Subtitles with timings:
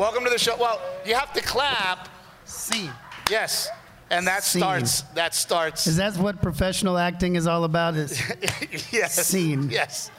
[0.00, 0.56] Welcome to the show.
[0.56, 2.08] Well, you have to clap.
[2.46, 2.90] Scene.
[3.30, 3.68] Yes.
[4.08, 4.60] And that Scene.
[4.62, 5.02] starts.
[5.14, 5.86] That starts.
[5.86, 7.96] Is that what professional acting is all about?
[7.96, 8.18] Is
[8.92, 9.14] yes.
[9.26, 9.68] Scene.
[9.68, 10.10] Yes.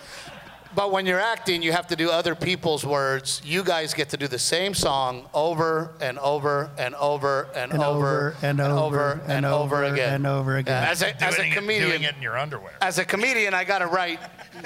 [0.76, 3.42] But when you're acting, you have to do other people's words.
[3.44, 7.82] You guys get to do the same song over and over and over and, And
[7.82, 10.14] over and over and and over over again.
[10.14, 10.84] and over again.
[10.88, 12.74] As a, as a Doing it- comedian, doing it in your underwear.
[12.82, 14.20] as a comedian, I got to write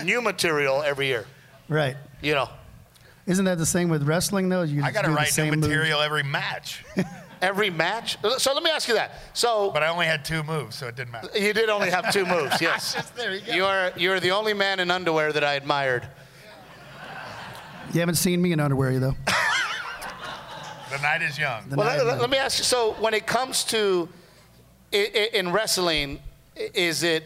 [0.04, 1.26] new material every year.
[1.70, 1.96] right?
[2.22, 2.50] You know,
[3.28, 4.62] Isn't that the same with wrestling though?
[4.62, 5.68] You I just got to do the write new same moves?
[5.68, 6.84] material every match,
[7.42, 8.18] every match.
[8.38, 9.14] So let me ask you that.
[9.34, 11.30] So but I only had two moves, so it didn't matter.
[11.38, 12.62] you did only have two moves.
[12.62, 12.94] Yes.
[13.16, 13.54] there you go.
[13.54, 16.08] You're you're the only man in underwear that I admired.
[17.94, 19.16] You haven't seen me in underwear though.
[20.92, 21.68] The night is young.
[21.68, 22.64] The Well, night- let, let- let me ask you.
[22.64, 24.08] So, when it comes to
[24.94, 26.20] i- i- in wrestling,
[26.56, 27.26] is it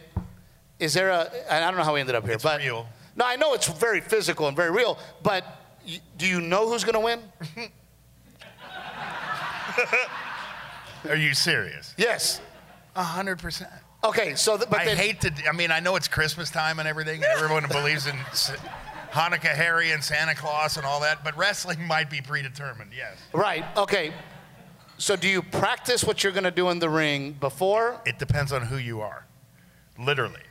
[0.79, 1.29] is there a?
[1.51, 2.87] I don't know how we ended up here, It's but real.
[3.15, 4.97] no, I know it's very physical and very real.
[5.21, 5.51] But y-
[6.17, 7.19] do you know who's going to win?
[11.09, 11.93] Are you serious?
[11.97, 12.41] Yes.
[12.95, 13.69] A hundred percent.
[14.03, 14.35] Okay.
[14.35, 15.31] So, th- but I then, hate to.
[15.47, 18.51] I mean, I know it's Christmas time and everything, and everyone believes in S-
[19.11, 21.23] Hanukkah, Harry, and Santa Claus and all that.
[21.23, 22.91] But wrestling might be predetermined.
[22.95, 23.17] Yes.
[23.33, 23.65] right.
[23.77, 24.13] Okay.
[24.97, 28.01] So, do you practice what you're going to do in the ring before?
[28.05, 29.25] It depends on who you are,
[29.97, 30.41] literally.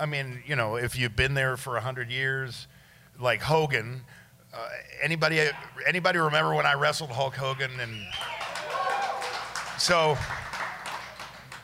[0.00, 2.66] I mean, you know, if you've been there for a hundred years,
[3.20, 4.02] like Hogan.
[4.54, 4.68] Uh,
[5.02, 5.40] anybody,
[5.86, 7.92] anybody remember when I wrestled Hulk Hogan and
[9.78, 10.16] so.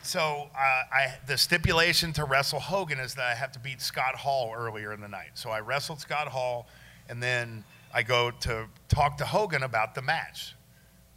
[0.02, 4.14] So uh, I, the stipulation to wrestle Hogan is that I have to beat Scott
[4.14, 5.32] Hall earlier in the night.
[5.34, 6.66] So I wrestled Scott Hall,
[7.10, 10.54] and then I go to talk to Hogan about the match.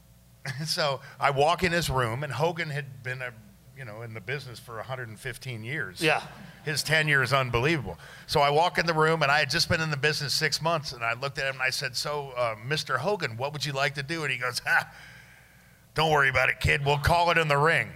[0.65, 3.31] so I walk in his room, and Hogan had been a,
[3.77, 6.01] you know, in the business for 115 years.
[6.01, 6.21] Yeah.
[6.63, 7.97] His tenure is unbelievable.
[8.27, 10.61] So I walk in the room, and I had just been in the business six
[10.61, 12.97] months, and I looked at him and I said, "So, uh, Mr.
[12.97, 14.91] Hogan, what would you like to do?" And he goes, "Ha,
[15.95, 16.85] don't worry about it, kid.
[16.85, 17.89] We'll call it in the ring."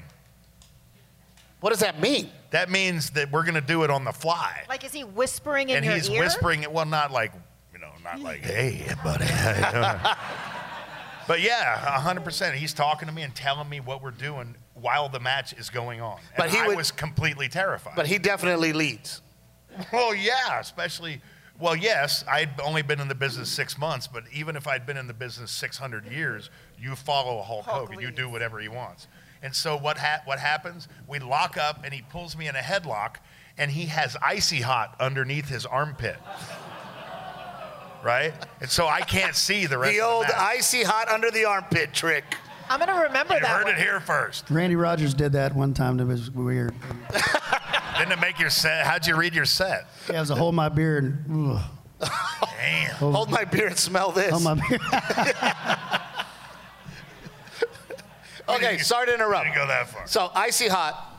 [1.59, 2.29] What does that mean?
[2.51, 4.63] That means that we're going to do it on the fly.
[4.69, 5.97] Like, is he whispering in and your ear?
[5.97, 6.71] And he's whispering it.
[6.71, 7.33] Well, not like,
[7.73, 9.25] you know, not like, hey, buddy.
[11.27, 12.53] but yeah, 100%.
[12.53, 14.55] He's talking to me and telling me what we're doing
[14.85, 16.17] while the match is going on.
[16.19, 17.95] And But he I would- was completely terrified.
[17.95, 19.21] But he definitely leads.
[19.91, 21.21] well, yeah, especially,
[21.59, 24.97] well, yes, I'd only been in the business six months, but even if I'd been
[24.97, 27.99] in the business 600 years, you follow Hulk, Hulk Hogan.
[27.99, 29.07] You do whatever he wants.
[29.41, 30.87] And so what, ha- what happens?
[31.07, 33.15] We lock up, and he pulls me in a headlock,
[33.57, 36.17] and he has icy hot underneath his armpit.
[38.03, 38.33] Right?
[38.61, 40.57] And so I can't see the rest The of old the match.
[40.57, 42.23] icy hot under the armpit trick.
[42.69, 43.75] I'm gonna remember You that heard one.
[43.75, 44.49] it here first.
[44.49, 45.97] Randy Rogers did that one time.
[45.97, 46.73] That was weird.
[47.97, 48.85] Didn't it make your set?
[48.85, 49.87] How'd you read your set?
[50.09, 51.53] Yeah, it was a hold my beer and
[52.01, 52.09] ugh,
[52.59, 52.95] Damn.
[52.95, 54.31] Hold my beer and smell this.
[54.31, 54.79] hold my beer.
[58.49, 59.45] okay, sorry to interrupt.
[59.45, 60.07] Didn't go that far.
[60.07, 61.11] So icy hot.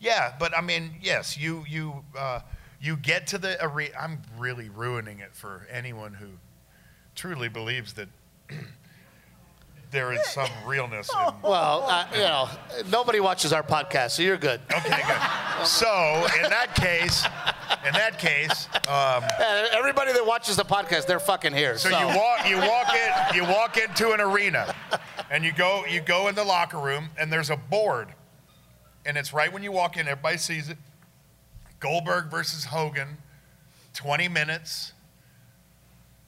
[0.00, 2.40] Yeah, but I mean, yes, you you uh,
[2.80, 3.94] you get to the arena.
[3.98, 6.26] I'm really ruining it for anyone who
[7.14, 8.08] truly believes that
[9.94, 11.32] there is some realness in.
[11.42, 12.48] Well, uh, you know,
[12.90, 14.60] nobody watches our podcast, so you're good.
[14.70, 15.66] Okay, good.
[15.66, 17.24] So in that case,
[17.86, 19.22] in that case, um,
[19.72, 21.78] Everybody that watches the podcast, they're fucking here.
[21.78, 24.74] so you walk you walk in you walk into an arena,
[25.30, 28.08] and you go you go in the locker room, and there's a board,
[29.06, 30.08] and it's right when you walk in.
[30.08, 30.78] Everybody sees it.
[31.80, 33.18] Goldberg versus Hogan,
[33.94, 34.92] 20 minutes.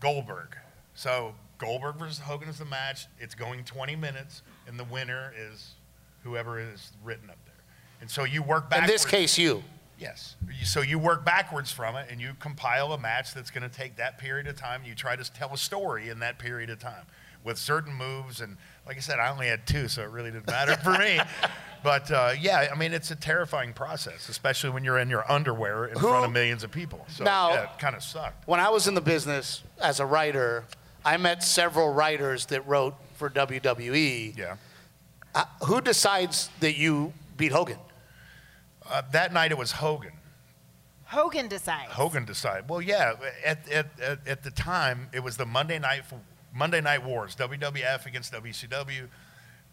[0.01, 0.57] Goldberg.
[0.95, 3.07] So Goldberg versus Hogan is the match.
[3.19, 5.75] It's going 20 minutes, and the winner is
[6.23, 7.55] whoever is written up there.
[8.01, 8.91] And so you work backwards.
[8.91, 9.63] In this case, you.
[9.99, 10.37] Yes.
[10.65, 13.97] So you work backwards from it and you compile a match that's going to take
[13.97, 14.81] that period of time.
[14.81, 17.07] And You try to tell a story in that period of time
[17.45, 18.43] with certain moves.
[18.43, 21.19] And like I said, I only had two, so it really didn't matter for me.
[21.83, 25.85] But uh, yeah, I mean, it's a terrifying process, especially when you're in your underwear
[25.87, 27.07] in Who- front of millions of people.
[27.09, 28.49] So Now- yeah, it kind of sucked.
[28.49, 30.65] When I was in the business as a writer,
[31.07, 34.37] I met several writers that wrote for WWE.
[34.37, 34.57] Yeah.
[35.37, 37.79] Uh, who decides that you beat Hogan?
[38.91, 40.11] Uh, that night it was Hogan.
[41.05, 41.93] Hogan decides.
[41.93, 42.69] Hogan decided.
[42.69, 43.15] Well, yeah.
[43.45, 46.03] At, at, at, at the time, it was the Monday night
[46.53, 49.07] Monday Night Wars, WWF against WCW.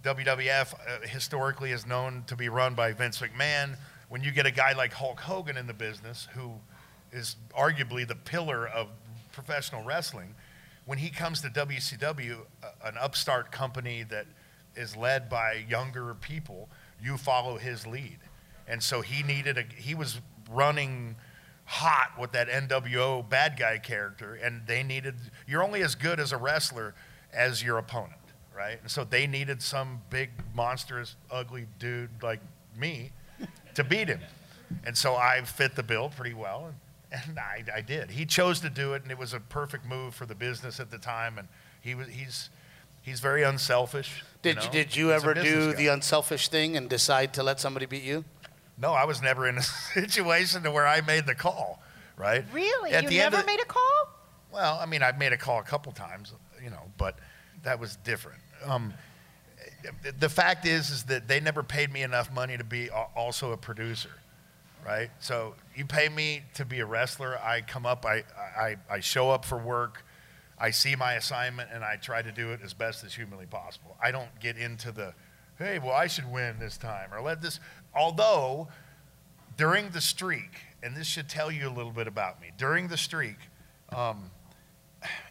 [0.04, 3.78] WWF uh, historically is known to be run by Vince McMahon.
[4.10, 6.52] When you get a guy like Hulk Hogan in the business, who
[7.12, 8.90] is arguably the pillar of
[9.32, 10.36] professional wrestling,
[10.86, 12.40] when he comes to WCW,
[12.84, 14.26] an upstart company that
[14.76, 16.70] is led by younger people,
[17.02, 18.20] you follow his lead.
[18.68, 20.20] And so he needed a, he was
[20.52, 21.16] running
[21.66, 25.16] hot with that NWO bad guy character, and they needed,
[25.48, 26.94] you're only as good as a wrestler
[27.34, 28.20] as your opponent,
[28.56, 28.80] right?
[28.82, 32.42] And so they needed some big, monstrous, ugly dude like
[32.78, 33.12] me
[33.76, 34.20] to beat him.
[34.86, 36.74] And so I fit the bill pretty well,
[37.14, 38.12] and, and I, I did.
[38.12, 40.92] He chose to do it, and it was a perfect move for the business at
[40.92, 41.38] the time.
[41.38, 41.48] And
[41.82, 42.50] he was, he's,
[43.02, 44.24] he's very unselfish.
[44.42, 44.64] Did know?
[44.64, 45.78] you, did you He's ever do guy.
[45.78, 48.26] the unselfish thing and decide to let somebody beat you?
[48.78, 49.62] No, I was never in a
[49.94, 51.82] situation to where I made the call,
[52.18, 52.44] right?
[52.52, 52.92] Really?
[52.92, 54.10] At you the never of- made a call?
[54.52, 56.34] Well, I mean, I've made a call a couple times,
[56.64, 57.18] you know, but
[57.64, 58.40] that was different.
[58.66, 58.94] Um,
[60.20, 63.58] the fact is, is that they never paid me enough money to be also a
[63.58, 64.12] producer,
[64.86, 65.10] right?
[65.20, 67.38] So you pay me to be a wrestler.
[67.38, 68.24] I come up, I,
[68.58, 70.06] I, I show up for work,
[70.60, 73.98] I see my assignment, and I try to do it as best as humanly possible.
[74.02, 75.14] I don't get into the,
[75.58, 77.60] hey, well, I should win this time, or let this.
[77.96, 78.68] Although
[79.58, 82.52] during the streak, and this should tell you a little bit about me.
[82.58, 83.38] During the streak,
[83.90, 84.32] um,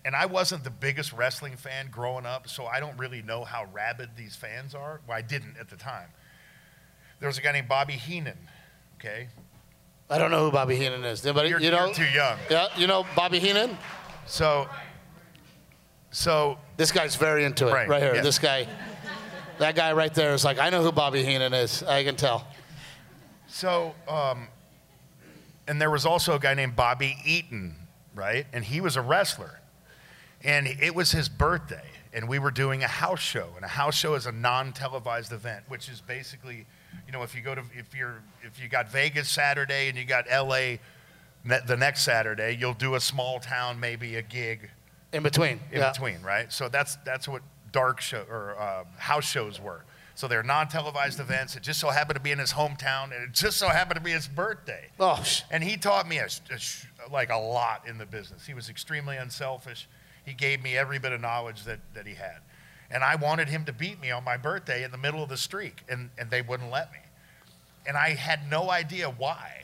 [0.05, 3.67] and I wasn't the biggest wrestling fan growing up, so I don't really know how
[3.73, 5.01] rabid these fans are.
[5.07, 6.09] Well, I didn't at the time.
[7.21, 8.49] There was a guy named Bobby Heenan.
[9.05, 9.27] Okay,
[10.09, 11.27] I don't know who Bobby Heenan is.
[11.27, 11.87] Anybody, you're, you know?
[11.87, 12.39] you're too young.
[12.49, 13.77] Yeah, you know Bobby Heenan?
[14.27, 14.69] So,
[16.13, 18.15] so This guy's very into it, Right, right, here.
[18.15, 18.21] yeah.
[18.23, 18.69] This guy,
[19.59, 21.83] that guy right there is like, I know who Bobby Heenan is.
[21.83, 22.47] I can tell.
[23.49, 24.47] So, um,
[25.67, 27.75] and there was also a guy named Bobby Eaton,
[28.15, 28.47] right?
[28.53, 29.59] And he was a wrestler.
[30.45, 33.49] And it was his birthday, and we were doing a house show.
[33.57, 36.67] And a house show is a non-televised event, which is basically,
[37.07, 40.05] you know, if you go to, if you're, if you got Vegas Saturday and you
[40.05, 40.77] got LA
[41.45, 44.71] ne- the next Saturday, you'll do a small town, maybe a gig
[45.13, 45.61] In between.
[45.71, 45.91] in yeah.
[45.93, 46.53] between, right?
[46.53, 47.43] So that's that's what
[47.73, 49.85] dark show or uh, house shows were.
[50.15, 51.57] So they're non-televised events.
[51.57, 54.03] It just so happened to be in his hometown, and it just so happened to
[54.05, 54.89] be his birthday.
[55.01, 58.45] Oh, sh- And he taught me a, a sh- like a lot in the business.
[58.47, 59.89] He was extremely unselfish.
[60.27, 62.41] He gave me every bit of knowledge that, that he had.
[62.93, 65.37] And I wanted him to beat me on my birthday in the middle of the
[65.37, 66.99] streak, and, and they wouldn't let me.
[67.87, 69.63] And I had no idea why.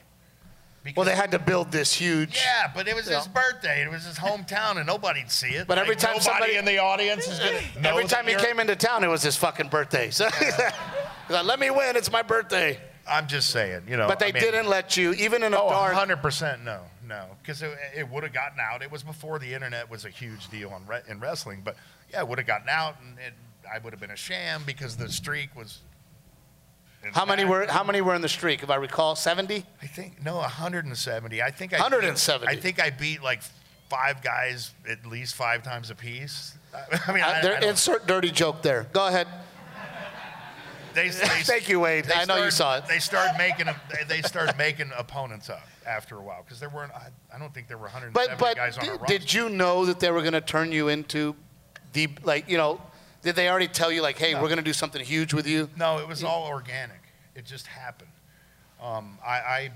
[0.82, 2.36] Because, well, they had to build this huge.
[2.42, 3.82] yeah, but it was his birthday.
[3.82, 5.66] It was his hometown, and nobody'd see it.
[5.66, 8.58] But every Like, time somebody- in the audience is gonna Every time he you're- came
[8.60, 10.10] into town, it was his fucking birthday.
[10.18, 11.96] So he's like, let me win.
[11.96, 12.80] It's my birthday.
[13.06, 14.08] I'm just saying, you know.
[14.08, 15.94] But they I mean, didn't let you, even in a Oh, dark.
[15.94, 18.80] 100% no, no, because it, it would have gotten out.
[18.82, 21.76] It was before the internet was a huge deal on re- in wrestling, but
[22.10, 23.34] yeah, it would have gotten out, and it,
[23.72, 25.80] I would have been a sham because the streak was.
[27.12, 28.62] How many were How many were in the streak?
[28.62, 29.64] If I recall, 70.
[29.80, 31.42] I think no, 170.
[31.42, 32.46] I think I 170.
[32.48, 33.40] I think I beat like
[33.88, 36.56] five guys at least five times apiece.
[37.06, 38.86] I mean, Uh, I, there, I insert dirty joke there.
[38.92, 39.28] Go ahead.
[40.94, 42.10] they, they, Thank you, Wade.
[42.14, 42.86] I know you saw it.
[42.86, 43.76] They started making a,
[44.08, 46.92] they, started making opponents up after a while because there weren't.
[46.92, 49.18] I, I don't think there were 170 But but guys on our roster.
[49.18, 51.36] did you know that they were going to turn you into
[51.92, 52.80] the like you know?
[53.20, 54.40] Did they already tell you like, hey, No.
[54.40, 55.68] we're going to do something huge with you?
[55.76, 57.00] No, it was all organic.
[57.34, 58.10] It just happened.
[58.80, 59.70] Um, I, I,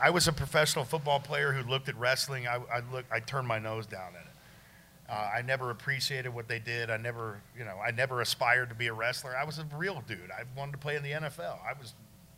[0.00, 2.48] I was a professional football player who looked at wrestling.
[2.48, 4.32] I, I look, I turned my nose down at it.
[5.08, 6.90] Uh, I never appreciated what they did.
[6.90, 9.36] I never, you know, I never aspired to be a wrestler.
[9.36, 10.30] I was a real dude.
[10.36, 11.58] I wanted to play in the NFL.
[11.64, 11.92] I was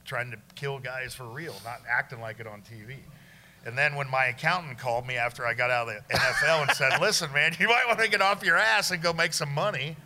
[0.05, 2.97] trying to kill guys for real, not acting like it on TV.
[3.67, 6.71] And then when my accountant called me after I got out of the NFL and
[6.73, 9.53] said, "Listen, man, you might want to get off your ass and go make some
[9.53, 9.97] money,"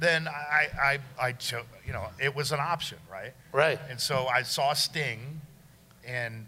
[0.00, 3.32] then I, I, I chose, you know, it was an option, right?
[3.52, 3.78] Right.
[3.88, 5.40] And so I saw Sting,
[6.04, 6.46] and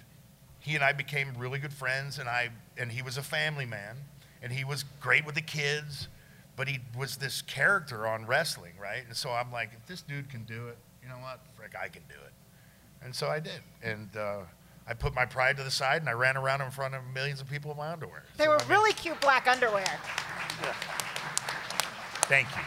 [0.59, 2.19] he and I became really good friends.
[2.19, 3.97] And I and he was a family man,
[4.43, 6.09] and he was great with the kids,
[6.57, 9.05] but he was this character on wrestling, right?
[9.07, 11.41] And so I'm like, if this dude can do it, you know what?
[11.57, 12.33] Frick, I can do it.
[13.05, 14.39] And so I did, and uh,
[14.87, 17.41] I put my pride to the side, and I ran around in front of millions
[17.41, 18.25] of people in my underwear.
[18.37, 19.85] They So, were I mean, really cute black underwear.
[22.29, 22.63] Thank you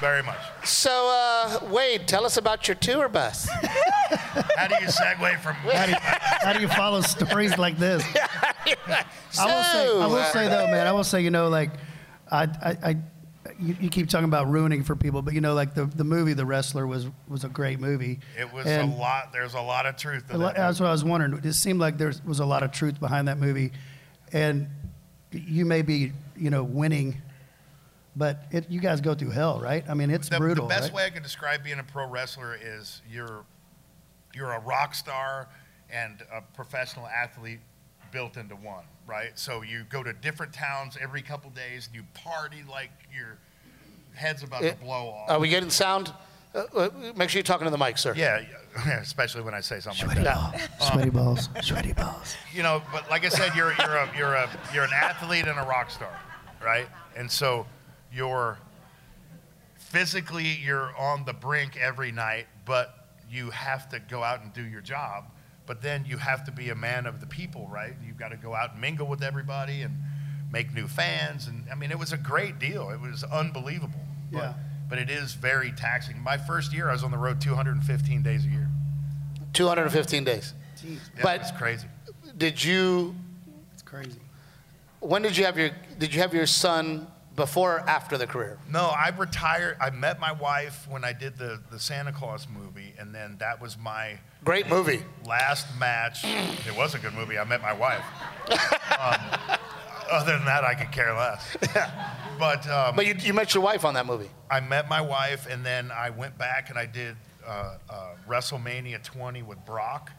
[0.00, 0.38] very much.
[0.64, 3.48] So uh, Wade, tell us about your tour bus.
[4.56, 5.54] How do you segue from?
[5.72, 8.04] How do you, how do you follow stories like this?
[8.16, 11.70] I will say, I will say though, man, I will say, you know, like,
[12.30, 12.96] I, I, I
[13.60, 16.32] you, you keep talking about ruining for people, but you know, like the, the movie
[16.34, 18.20] The Wrestler was was a great movie.
[18.38, 19.32] It was And a lot.
[19.32, 20.60] There's a lot of truth to a lot- that.
[20.60, 21.44] That's what I was wondering.
[21.44, 23.72] It seemed like there was a lot of truth behind that movie,
[24.32, 24.68] and
[25.32, 27.20] you may be, you know, winning,
[28.16, 29.84] but it, you guys go through hell, right?
[29.88, 30.66] I mean, it's the, brutal.
[30.66, 30.96] The best right?
[30.96, 33.44] way I can describe being a pro wrestler is you're
[34.34, 35.48] you're a rock star
[35.90, 37.60] and a professional athlete
[38.12, 39.30] built into one, right?
[39.38, 43.38] So you go to different towns every couple days and you party like your
[44.14, 45.30] head's about It- to blow off.
[45.30, 46.12] Are we getting sound?
[46.54, 48.12] Uh, uh, make sure you're talking to the mic, sir.
[48.14, 48.42] yeah,
[48.86, 50.78] yeah, especially when I say something like Sweaty that.
[50.78, 52.36] balls, sweaty balls, sweaty balls.
[52.54, 55.58] you know, but like I said, you're you're a you're a you're an athlete and
[55.58, 56.14] a rock star,
[56.62, 56.86] right?
[57.16, 57.66] And so
[58.12, 58.58] you're
[59.76, 64.62] physically you're on the brink every night, but you have to go out and do
[64.62, 65.24] your job.
[65.66, 67.94] But then you have to be a man of the people, right?
[68.04, 69.96] You've got to go out and mingle with everybody and
[70.50, 71.46] make new fans.
[71.46, 72.90] And I mean, it was a great deal.
[72.90, 74.00] It was unbelievable.
[74.32, 74.54] But, Yeah.
[74.88, 76.18] but it is very taxing.
[76.20, 78.68] My first year, I was on the road 215 days a year.
[79.52, 80.54] 215 days.
[80.82, 81.86] Jeez, Yeah, But- it's crazy.
[82.36, 83.14] Did you?
[83.72, 84.18] it's crazy.
[85.00, 85.70] When did you have your?
[85.98, 88.58] Did you have your son before or after the career?
[88.70, 89.76] No, I retired.
[89.80, 93.60] I met my wife when I did the, the Santa Claus movie, and then that
[93.60, 95.02] was my Great movie.
[95.26, 96.24] last match.
[96.24, 97.38] It was a good movie.
[97.38, 98.04] I met my wife.
[98.50, 99.58] Um,
[100.10, 101.56] other than that, I could care less.
[102.38, 104.30] But, um, But you, you met your wife on that movie.
[104.50, 109.02] I met my wife, and then I went back and I did uh, uh, WrestleMania
[109.02, 110.10] 20 with Brock.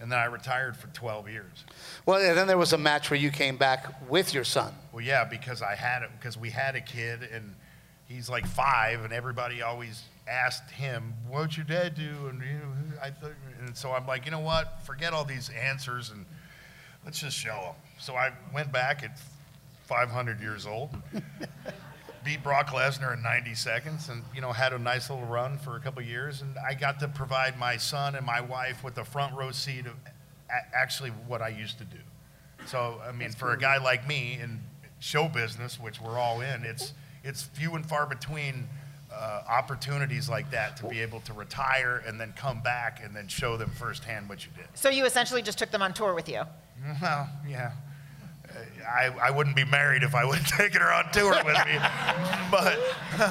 [0.00, 1.64] And then I retired for 12 years.
[2.06, 4.72] Well, and then there was a match where you came back with your son.
[4.92, 7.54] Well, yeah, because I had it because we had a kid and
[8.08, 12.98] he's like five, and everybody always asked him, "What'd your dad do?" And you know,
[13.02, 14.82] I thought, and so I'm like, you know what?
[14.84, 16.24] Forget all these answers and
[17.04, 17.74] let's just show him.
[17.98, 19.18] So I went back at
[19.86, 20.90] 500 years old,
[22.24, 25.76] beat Brock Lesnar in 90 seconds, and you know had a nice little run for
[25.76, 29.04] a couple years, and I got to provide my son and my wife with a
[29.04, 29.92] front row seat of
[30.50, 31.98] a- actually what I used to do.
[32.66, 34.60] So I mean, for a guy like me in
[34.98, 36.92] show business, which we're all in, it's
[37.24, 38.68] it's few and far between
[39.12, 43.26] uh, opportunities like that to be able to retire and then come back and then
[43.28, 44.66] show them firsthand what you did.
[44.74, 46.42] So you essentially just took them on tour with you.
[47.02, 47.72] Well, yeah.
[48.86, 51.78] I, I wouldn't be married if I would have taken her on tour with me.
[52.50, 52.78] But,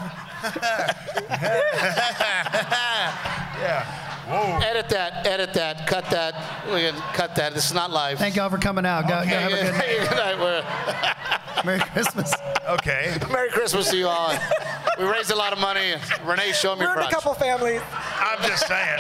[3.60, 3.86] yeah.
[4.30, 4.60] Whoa.
[4.64, 5.26] Edit that.
[5.26, 5.88] Edit that.
[5.88, 6.36] Cut that.
[6.72, 7.54] We can cut that.
[7.56, 8.20] This is not live.
[8.20, 9.04] Thank y'all for coming out.
[9.04, 10.08] Go, go have a good night.
[10.10, 10.40] Good night.
[10.40, 10.64] We're-
[11.66, 12.32] Merry Christmas.
[12.70, 13.18] Okay.
[13.32, 14.34] Merry Christmas to you all.
[14.98, 15.96] We raised a lot of money.
[16.24, 17.82] Renee, show me your Ruined a couple families.
[17.92, 19.00] I'm just saying.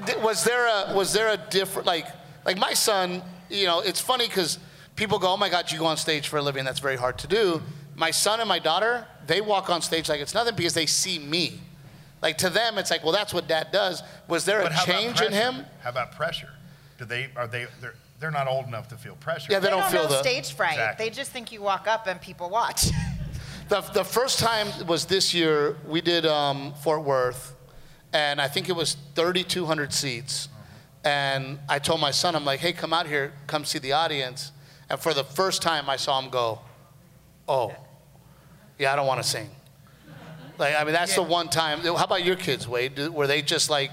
[0.00, 2.06] No, but th- was there a was there a different like
[2.44, 3.22] like my son?
[3.50, 4.58] You know, it's funny because
[4.96, 6.64] people go, "Oh my God, you go on stage for a living.
[6.64, 7.62] That's very hard to do."
[7.96, 11.18] My son and my daughter, they walk on stage like it's nothing because they see
[11.18, 11.60] me.
[12.22, 14.02] Like to them, it's like, well, that's what Dad does.
[14.28, 15.64] Was there But a change in him?
[15.82, 16.50] How about pressure?
[16.98, 19.52] Do they, are they, they're, they're not old enough to feel pressure.
[19.52, 20.72] Yeah, they don't feel know the- stage fright.
[20.72, 21.04] Exactly.
[21.06, 22.86] They just think you walk up and people watch.
[23.68, 25.76] The, the first time was this year.
[25.86, 27.54] We did um, Fort Worth,
[28.12, 30.48] and I think it was 3,200 seats.
[31.04, 34.52] And I told my son, I'm like, hey, come out here, come see the audience.
[34.90, 36.60] And for the first time, I saw him go,
[37.46, 37.74] oh,
[38.78, 39.48] yeah, I don't want to sing.
[40.58, 41.80] Like, I mean, that's the one time.
[41.80, 42.96] How about your kids, Wade?
[42.96, 43.92] Do, were they just like,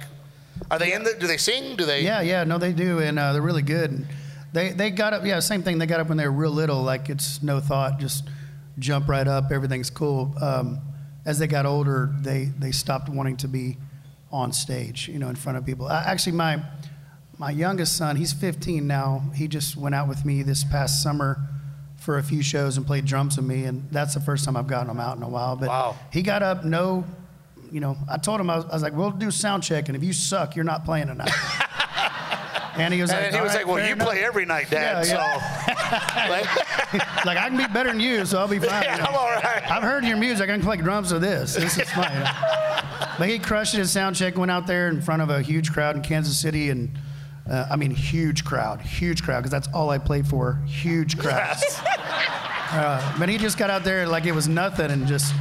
[0.72, 1.76] are they in the, do they sing?
[1.76, 2.02] Do they?
[2.02, 4.08] Yeah, yeah, no, they do, and uh, they're really good.
[4.54, 5.78] They they got up, yeah, same thing.
[5.78, 8.24] They got up when they were real little, like it's no thought, just
[8.80, 10.34] jump right up, everything's cool.
[10.42, 10.80] Um,
[11.26, 13.78] as they got older, they they stopped wanting to be
[14.32, 15.88] on stage, you know, in front of people.
[15.88, 16.62] Uh, actually, my
[17.38, 19.22] my youngest son, he's 15 now.
[19.36, 21.38] He just went out with me this past summer
[21.98, 24.68] for a few shows and played drums with me, and that's the first time I've
[24.68, 25.56] gotten him out in a while.
[25.56, 25.96] But Wow.
[26.14, 27.04] he got up, no,
[27.72, 29.98] you know, I told him I was, I was like, we'll do sound check, and
[29.98, 31.32] if you suck, you're not playing tonight.
[32.78, 34.70] And he was And like, he was right, like, well, you enough." play every night,
[34.70, 35.06] Dad.
[35.08, 38.68] Yeah, So, like, like I can be better than you, so I'll be fine.
[38.84, 39.08] yeah, you know.
[39.08, 39.72] I'm all right.
[39.72, 40.50] I've heard your music.
[40.50, 41.56] I can play drums with this.
[41.56, 42.12] This is fine.
[43.18, 44.38] But he crushed it at sound check.
[44.38, 46.98] Went out there in front of a huge crowd in Kansas City, and
[47.50, 50.62] uh, I mean, huge crowd, huge crowd, because that's all I play for.
[50.66, 51.64] Huge crowds.
[52.72, 55.34] uh, but he just got out there like it was nothing, and just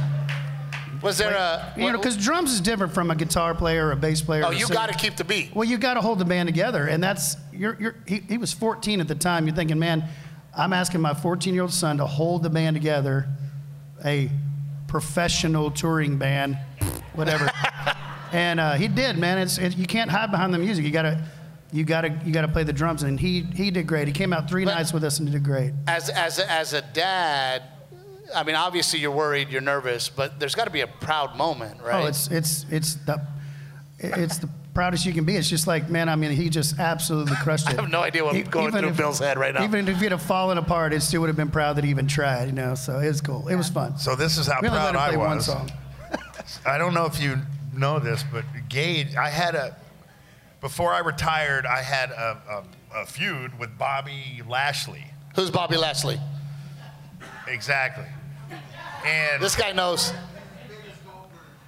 [1.01, 1.73] Was there a?
[1.75, 4.43] you know, because drums is different from a guitar player or a bass player.
[4.45, 5.53] oh, you got to keep the beat.
[5.53, 8.53] Well, you got to hold the band together, and that's you're, you're, he, he was
[8.53, 9.47] 14 at the time.
[9.47, 10.07] You're thinking, man,
[10.55, 13.27] I'm asking my 14 year old son to hold the band together,
[14.05, 14.29] a
[14.87, 16.57] professional touring band,
[17.15, 17.49] whatever.
[18.31, 19.37] and uh, he did, man.
[19.37, 20.85] It's it, you can't hide behind the music.
[20.85, 21.23] You gotta.
[21.73, 24.07] You gotta, you gotta play the drums, and he he did great.
[24.07, 25.73] He came out three But- nights with us and did great.
[25.87, 27.63] As as a, as a dad,
[28.33, 31.81] I mean, obviously you're worried, you're nervous, but there's got to be a proud moment,
[31.81, 32.05] right?
[32.05, 33.19] Oh, it's it's it's the
[33.99, 35.35] it's the proudest you can be.
[35.35, 37.77] It's just like, man, I mean, he just absolutely crushed it.
[37.77, 39.63] I have no idea what's going even through if- Bill's head right now.
[39.63, 42.07] Even if he'd have fallen apart, it still would have been proud that he even
[42.07, 42.75] tried, you know.
[42.75, 43.47] So it was cool.
[43.49, 43.97] It was fun.
[43.97, 45.49] So this is how we only let proud him I play one was.
[46.65, 47.37] I don't know if you
[47.73, 49.75] know this, but Gage, I had a,
[50.61, 55.05] before I retired, I had a, a, a feud with Bobby Lashley.
[55.35, 56.19] Who's Bobby Lashley?
[57.47, 58.05] Exactly.
[59.05, 60.13] And This guy knows.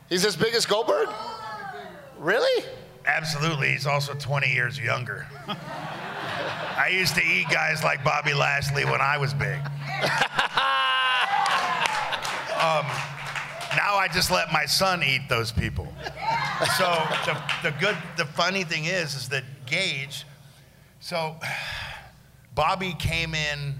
[0.10, 1.10] He's as big as Goldberg?
[2.18, 2.66] Really?
[3.06, 5.26] absolutely, he's also 20 years younger.
[5.48, 9.58] I used to eat guys like Bobby Lashley when I was big.
[12.62, 12.86] um,
[13.78, 15.88] now I just let my son eat those people.
[16.78, 16.86] So
[17.26, 20.26] the, the good, the funny thing is, is that Gage.
[21.00, 21.36] So
[22.56, 23.76] Bobby came in.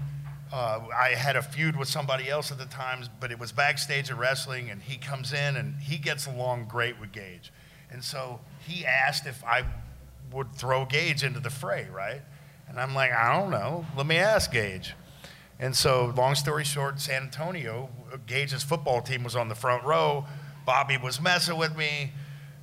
[0.52, 4.10] Uh, I had a feud with somebody else at the time, but it was backstage
[4.10, 7.52] at wrestling, and he comes in and he gets along great with Gage.
[7.90, 9.64] And so he asked if I
[10.32, 12.22] would throw Gage into the fray, right?
[12.68, 13.84] And I'm like, I don't know.
[13.96, 14.94] Let me ask Gage.
[15.60, 17.90] And so, long story short, San Antonio,
[18.26, 20.24] Gage's football team was on the front row.
[20.64, 22.12] Bobby was messing with me.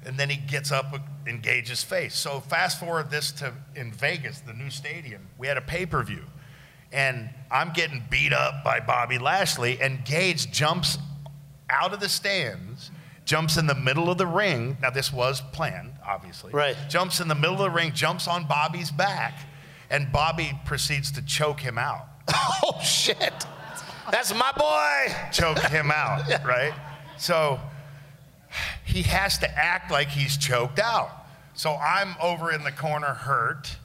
[0.06, 2.16] And then he gets up in Gage's face.
[2.16, 6.04] So, fast forward this to in Vegas, the new stadium, we had a pay per
[6.04, 6.24] view.
[6.92, 10.98] And I'm getting beat up by Bobby Lashley, and Gage jumps
[11.70, 12.92] out of the stands,
[13.26, 14.78] jumps in the middle of the ring.
[14.82, 16.54] Now, this was planned, obviously.
[16.54, 16.78] Right.
[16.88, 19.40] Jumps in the middle of the ring, jumps on Bobby's back,
[19.90, 22.08] and Bobby proceeds to choke him out.
[22.68, 23.46] Oh shit!
[24.12, 25.14] That's my boy.
[25.32, 26.74] choke him out, right?
[27.18, 27.60] So
[28.84, 31.12] he has to act like he's choked out.
[31.54, 33.78] So I'm over in the corner hurt,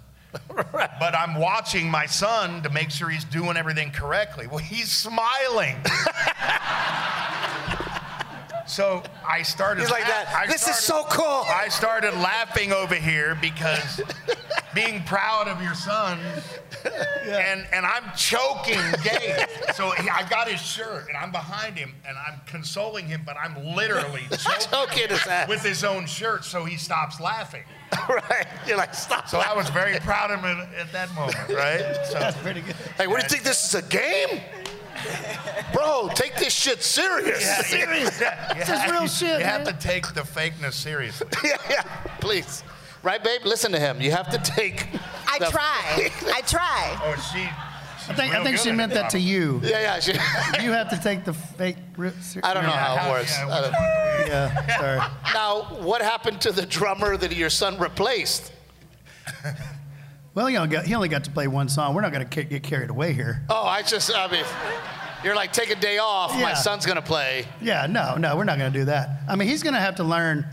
[0.64, 4.46] but I'm watching my son to make sure he's doing everything correctly.
[4.46, 5.76] Well, he's smiling.
[8.66, 9.82] so I started.
[9.82, 10.32] He's like that.
[10.34, 11.44] I This is so cool.
[11.48, 14.00] I started laughing over here because
[14.74, 16.18] being proud of your son,
[17.24, 19.46] and and I'm choking Gage.
[19.74, 23.36] So he, I got his shirt and I'm behind him and I'm consoling him, but
[23.36, 25.48] I'm literally choking Choking his ass.
[25.48, 27.62] with his own shirt, so he stops laughing.
[28.08, 28.46] right?
[28.66, 29.28] You're like, stop.
[29.28, 31.96] So I was very proud of him at, at that moment, right?
[32.06, 32.76] So Pretty good.
[32.96, 34.40] Hey, what do you think this is a game?
[35.72, 37.42] Bro, take this shit serious.
[37.68, 38.18] Serious.
[38.18, 41.26] this is real shit, You have to take the fakeness seriously.
[41.42, 41.82] yeah, yeah,
[42.20, 42.62] please.
[43.02, 43.42] Right, babe?
[43.44, 44.00] Listen to him.
[44.00, 44.86] You have to take.
[45.30, 46.10] I the- try.
[46.34, 47.00] I try.
[47.04, 47.48] Oh, she.
[48.08, 49.60] I think, I think she meant that to you.
[49.62, 50.00] Yeah, yeah.
[50.00, 50.12] She,
[50.64, 51.76] You have to take the fake.
[51.96, 52.10] ri-
[52.42, 52.96] I don't know yeah.
[52.96, 53.38] how it works.
[53.38, 53.72] Yeah, I don't-
[54.28, 55.00] Yeah, sorry.
[55.34, 58.52] Now, what happened to the drummer that your son replaced?
[60.34, 61.94] Well, he only, got, he only got to play one song.
[61.94, 63.42] We're not going to get carried away here.
[63.48, 64.44] Oh, I just, I mean,
[65.24, 66.32] you're like, take a day off.
[66.34, 67.46] My son's going to play.
[67.60, 69.22] Yeah, no, no, we're not going to do that.
[69.28, 70.46] I mean, he's going to have to learn,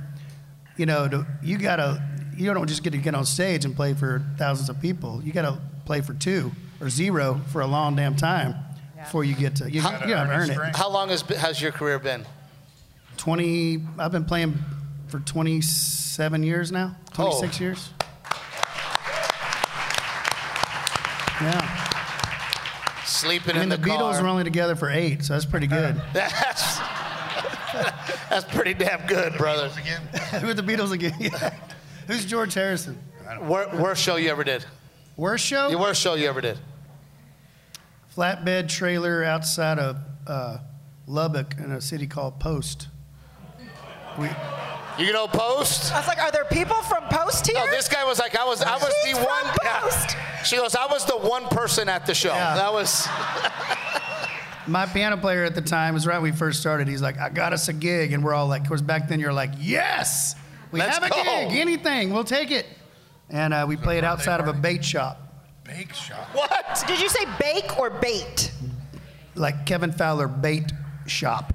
[0.77, 2.03] you know, to, you got to,
[2.37, 5.21] you don't just get to get on stage and play for thousands of people.
[5.23, 8.55] You got to play for two or zero for a long damn time
[8.97, 10.53] before you get to, you, How- you got to earn it.
[10.53, 10.75] Strength.
[10.77, 12.25] How long has, has your career been?
[13.17, 14.57] 20, I've been playing
[15.07, 17.63] for 27 years now, 26 Oh.
[17.63, 17.89] years.
[21.41, 21.83] Yeah.
[23.05, 24.23] Sleeping I mean, in the, the, Beatles car.
[24.23, 25.95] were only together for eight, so that's pretty good.
[26.13, 26.79] That's,
[28.29, 29.69] that's pretty damn good, brother.
[29.79, 30.01] Again.
[30.41, 31.13] Who are the Beatles again?
[31.19, 31.53] Yeah.
[32.07, 32.97] Who's George Harrison?
[33.41, 34.65] Wor- worst show you ever did?
[35.17, 35.69] Worst show?
[35.69, 36.57] The worst show you ever did?
[38.15, 40.57] Flatbed trailer outside of uh,
[41.05, 42.87] Lubbock in a city called Post.
[44.17, 44.29] We,
[44.97, 45.93] You know Post?
[45.93, 47.55] I was like, are there people from Post here?
[47.55, 49.45] No, this guy was like, I was, I was She's the one.
[49.63, 49.79] yeah.
[49.81, 50.17] Post.
[50.45, 52.33] She goes, I was the one person at the show.
[52.33, 52.55] Yeah.
[52.55, 53.07] That was.
[54.67, 56.87] my piano player at the time was right when we first started.
[56.87, 58.13] He's like, I got us a gig.
[58.13, 60.35] And we're all like, of course, back then you're like, yes,
[60.71, 61.23] we Let's have a go.
[61.23, 62.65] gig, anything, we'll take it.
[63.29, 65.21] And uh, we played outside of a bait shop,
[65.63, 66.27] Bake shop.
[66.33, 66.83] What?
[66.87, 68.51] Did you say bake or bait?
[69.35, 70.71] like Kevin Fowler bait
[71.05, 71.53] shop.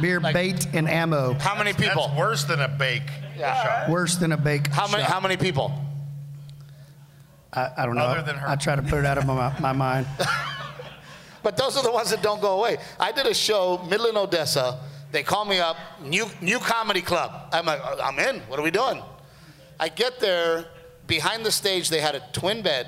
[0.00, 1.34] Beer, bait, and ammo.
[1.34, 2.06] How many people?
[2.08, 3.02] That's worse than a bake
[3.36, 3.88] shop.
[3.88, 5.02] Worse than a bake How many?
[5.04, 5.12] shop.
[5.12, 5.72] How many people?
[7.52, 8.02] I, I don't know.
[8.02, 8.48] Other than her.
[8.48, 10.06] I try to put it out of my, my mind.
[11.42, 12.76] But those are the ones that don't go away.
[12.98, 14.78] I did a show, Midland, Odessa.
[15.12, 17.48] They call me up, new new comedy club.
[17.52, 18.40] I'm like, I'm in.
[18.42, 19.02] What are we doing?
[19.78, 20.66] I get there.
[21.06, 22.86] Behind the stage, they had a twin bed.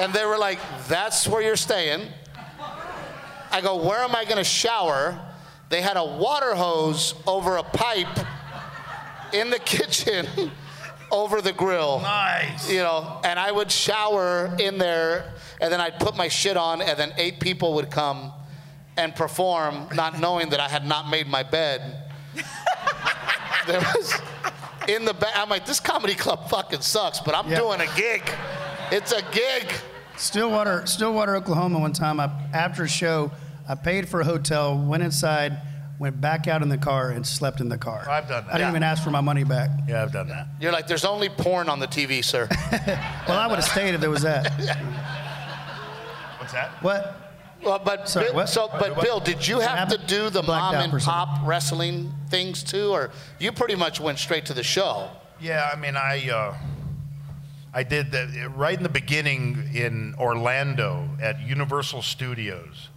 [0.00, 2.06] And they were like, that's where you're staying.
[3.50, 5.20] I go, where am I going to shower?
[5.68, 8.08] They had a water hose over a pipe
[9.34, 10.26] in the kitchen
[11.10, 12.70] over the grill Nice.
[12.70, 16.80] you know, and I would shower in there, and then I'd put my shit on,
[16.80, 18.32] and then eight people would come
[19.00, 22.04] and perform, not knowing that I had not made my bed.
[23.66, 24.14] there was
[24.88, 25.32] in the back.
[25.36, 27.58] I'm like, this comedy club fucking sucks, but I'm Yeah.
[27.58, 28.22] doing a gig.
[28.92, 29.72] It's a gig.
[30.16, 31.78] Stillwater, Stillwater, Oklahoma.
[31.78, 33.30] One time, I, after a show,
[33.68, 35.56] I paid for a hotel, went inside,
[35.98, 38.06] went back out in the car, and slept in the car.
[38.08, 38.50] I've done that.
[38.54, 38.68] I didn't Yeah.
[38.70, 39.70] even ask for my money back.
[39.88, 40.46] Yeah, I've done that.
[40.60, 42.48] You're like, there's only porn on the TV, sir.
[43.28, 44.50] Well, I would have stayed if there was that.
[46.38, 46.70] What's that?
[46.82, 47.16] What?
[47.62, 48.48] Well, but Sorry, Bill, what?
[48.48, 52.62] so, but Bill, did you have to do the Blacked mom and pop wrestling things
[52.62, 55.10] too, or you pretty much went straight to the show?
[55.40, 56.56] Yeah, I mean, I uh,
[57.72, 62.88] I did that right in the beginning in Orlando at Universal Studios.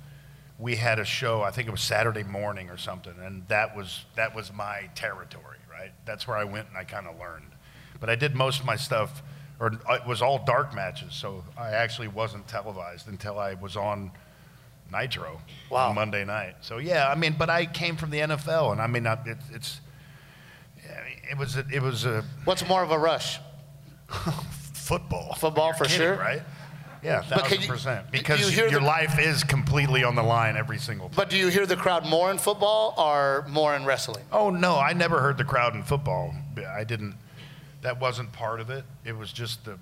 [0.57, 1.41] We had a show.
[1.41, 5.57] I think it was Saturday morning or something, and that was that was my territory.
[5.69, 7.51] Right, that's where I went and I kind of learned.
[7.99, 9.23] But I did most of my stuff,
[9.59, 14.11] or it was all dark matches, so I actually wasn't televised until I was on
[14.93, 15.89] Nitro Wow.
[15.89, 16.55] on Monday night.
[16.61, 19.37] So yeah, I mean, but I came from the NFL, and I mean, I- it,
[19.51, 19.81] it's
[21.29, 23.39] it was a, it was a What's more of a rush?
[24.73, 25.33] football.
[25.35, 26.15] Football You're for kidding, sure?
[26.17, 26.41] right?
[27.01, 28.11] Yeah, thousand percent.
[28.11, 31.15] do you Because your the- life is completely on the line every single time.
[31.17, 34.23] But do you hear the crowd more in football or more in wrestling?
[34.31, 36.33] Oh no, I never heard the crowd in football.
[36.69, 37.15] I didn't.
[37.81, 38.85] That wasn't part of it.
[39.03, 39.77] It was just the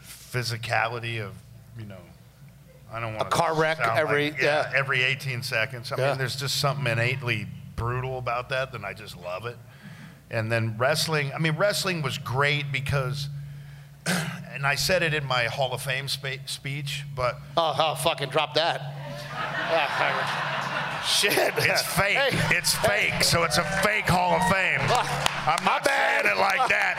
[0.00, 1.34] physicality of
[1.78, 1.98] you know.
[2.94, 4.70] I don't want a car wreck every- yeah.
[4.74, 5.90] every 18 seconds.
[5.90, 6.08] I Yeah.
[6.10, 9.58] mean, there's just something innately brutal about that, and I just love it.
[10.30, 11.32] And then wrestling.
[11.34, 13.28] I mean, wrestling was great because,
[14.06, 18.30] and I said it in my Hall of Fame spa- speech, but Oh, oh fucking
[18.30, 18.80] drop that.
[19.36, 21.32] Ah, Shit.
[21.58, 22.16] It's fake.
[22.16, 23.22] Hey, it's fake.
[23.24, 24.80] So it's a fake Hall of Fame.
[25.46, 26.22] I'm not bad.
[26.24, 26.93] saying it like that.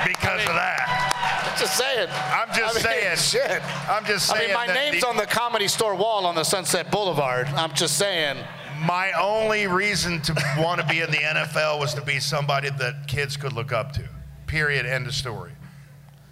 [1.66, 2.08] Just saying.
[2.12, 3.18] I'm just I mean, saying.
[3.52, 3.90] Shit.
[3.90, 4.44] I'm just saying.
[4.56, 7.48] I mean, my name's the- on the comedy store wall on the Sunset Boulevard.
[7.48, 8.38] I'm just saying.
[8.82, 13.08] My only reason to want to be in the NFL was to be somebody that
[13.08, 14.04] kids could look up to.
[14.48, 14.86] Period.
[14.86, 15.52] End of story.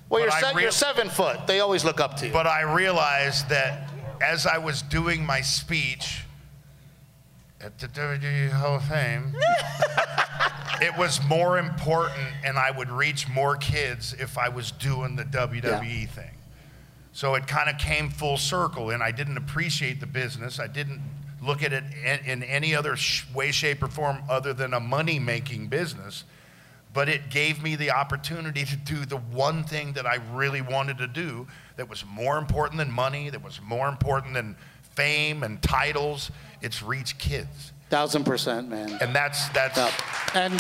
[0.10, 1.48] Well, you're, se- you're seven foot.
[1.48, 2.34] They always look up to you.
[2.34, 3.90] But I realized that
[4.22, 6.26] as I was doing my speech
[7.64, 9.36] at the WWE Hall of Fame,
[10.82, 15.24] it was more important and I would reach more kids if I was doing the
[15.24, 16.32] WWE thing.
[17.14, 20.60] So it kind of came full circle, and I didn't appreciate the business.
[20.60, 21.00] I didn't
[21.44, 24.80] look at it in, in any other sh- way, shape, or form other than a
[24.80, 26.24] money making business.
[26.92, 30.98] But it gave me the opportunity to do the one thing that I really wanted
[30.98, 31.48] to do
[31.78, 34.56] that was more important than money, that was more important than
[34.96, 36.32] fame and titles.
[36.62, 37.72] It's reach kids.
[37.90, 38.98] Thousand percent, man.
[39.02, 39.92] And that's, that's Yep.
[40.36, 40.60] And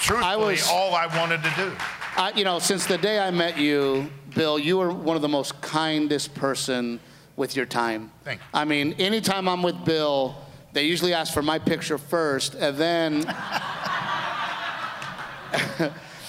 [0.00, 1.72] truthfully was- all I wanted to do.
[2.16, 5.28] I, you know, since the day I met you, Bill, you were one of the
[5.28, 6.98] most kindest person
[7.36, 8.10] with your time.
[8.24, 8.46] Thank you.
[8.54, 10.34] I mean, anytime I'm with Bill,
[10.72, 13.20] they usually ask for my picture first, and then.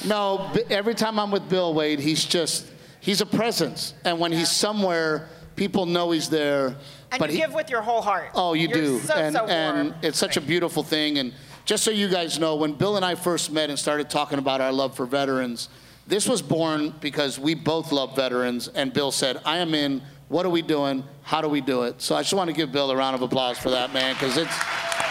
[0.06, 2.68] no, every time I'm with Bill Wade, he's just
[3.00, 6.78] he's a presence, and when he's somewhere, people know he's there.
[7.12, 8.30] And but you he, give with your whole heart.
[8.34, 9.00] Oh, you You're do.
[9.00, 9.52] So, and, so warm.
[9.52, 11.18] and it's such a beautiful thing.
[11.18, 11.34] And
[11.66, 14.62] just so you guys know, when Bill and I first met and started talking about
[14.62, 15.68] our love for veterans,
[16.06, 18.70] this was born because we both love veterans.
[18.70, 20.02] And Bill said, I am in.
[20.30, 21.04] What are we doing?
[21.24, 22.02] How do we do it?
[22.02, 24.38] So I just want to give Bill a round of applause for that, man, because
[24.38, 24.56] it's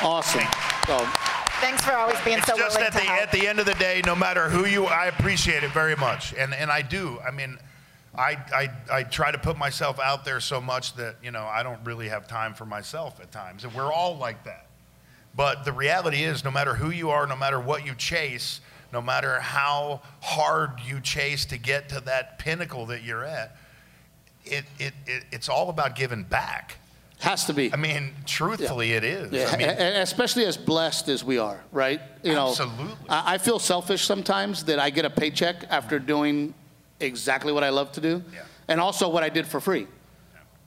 [0.03, 0.45] awesome.
[0.87, 0.99] So,
[1.61, 3.23] Thanks for always being It's so just willing at to the, help.
[3.23, 6.35] at the end of the day, no matter who you, I appreciate it very much,
[6.35, 7.19] and and I do.
[7.27, 7.59] I mean,
[8.19, 11.63] I, I I try to put myself out there so much that you know I
[11.63, 14.67] don't really have time for myself at times, and we're all like that.
[15.35, 18.61] But the reality is, no matter who you are, no matter what you chase,
[18.93, 23.55] no matter how hard you chase to get to that pinnacle that you're at,
[24.45, 26.79] it, it, it it's all about giving back.
[27.21, 27.71] has to be.
[27.71, 29.31] I mean, truthfully, it is.
[29.31, 32.01] Yeah, I mean, and- especially as blessed as we are, right?
[32.23, 32.97] You know, Absolutely.
[33.11, 36.55] I feel selfish sometimes that I get a paycheck after doing
[37.01, 38.41] exactly what I love to do, Yeah.
[38.69, 39.87] and also what I did for free.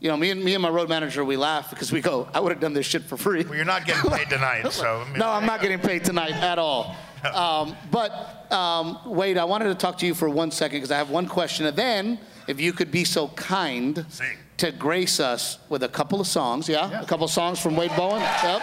[0.01, 2.39] You know, me and me and my road manager, we laugh because we go, I
[2.39, 3.43] would have done this shit for free.
[3.43, 6.31] well, you're not getting paid tonight, so I mean, No, I'm not getting paid tonight
[6.31, 6.95] at all.
[7.33, 10.97] Um, but um, Wade, I wanted to talk to you for one second because I
[10.97, 14.37] have one question, and then if you could be so kind Sing.
[14.57, 17.01] to grace us with a couple of songs, yeah, Yeah.
[17.01, 18.21] a couple of songs from Wade Bowen.
[18.21, 18.61] Yep.